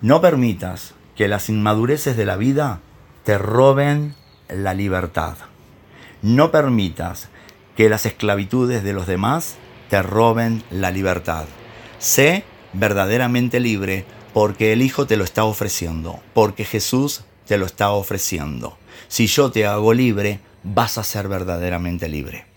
No 0.00 0.22
permitas 0.22 0.94
que 1.14 1.28
las 1.28 1.50
inmadureces 1.50 2.16
de 2.16 2.24
la 2.24 2.36
vida 2.36 2.80
te 3.24 3.36
roben 3.36 4.14
la 4.48 4.72
libertad. 4.72 5.36
No 6.22 6.50
permitas 6.50 7.28
que 7.76 7.90
las 7.90 8.06
esclavitudes 8.06 8.82
de 8.82 8.94
los 8.94 9.06
demás 9.06 9.56
te 9.90 10.02
roben 10.02 10.62
la 10.70 10.90
libertad. 10.90 11.44
Sé 11.98 12.44
verdaderamente 12.72 13.60
libre 13.60 14.06
porque 14.32 14.72
el 14.72 14.80
Hijo 14.80 15.06
te 15.06 15.18
lo 15.18 15.24
está 15.24 15.44
ofreciendo, 15.44 16.20
porque 16.32 16.64
Jesús 16.64 17.24
te 17.46 17.58
lo 17.58 17.66
está 17.66 17.90
ofreciendo. 17.90 18.76
Si 19.08 19.26
yo 19.26 19.50
te 19.50 19.66
hago 19.66 19.92
libre, 19.94 20.40
vas 20.62 20.98
a 20.98 21.04
ser 21.04 21.28
verdaderamente 21.28 22.08
libre. 22.08 22.51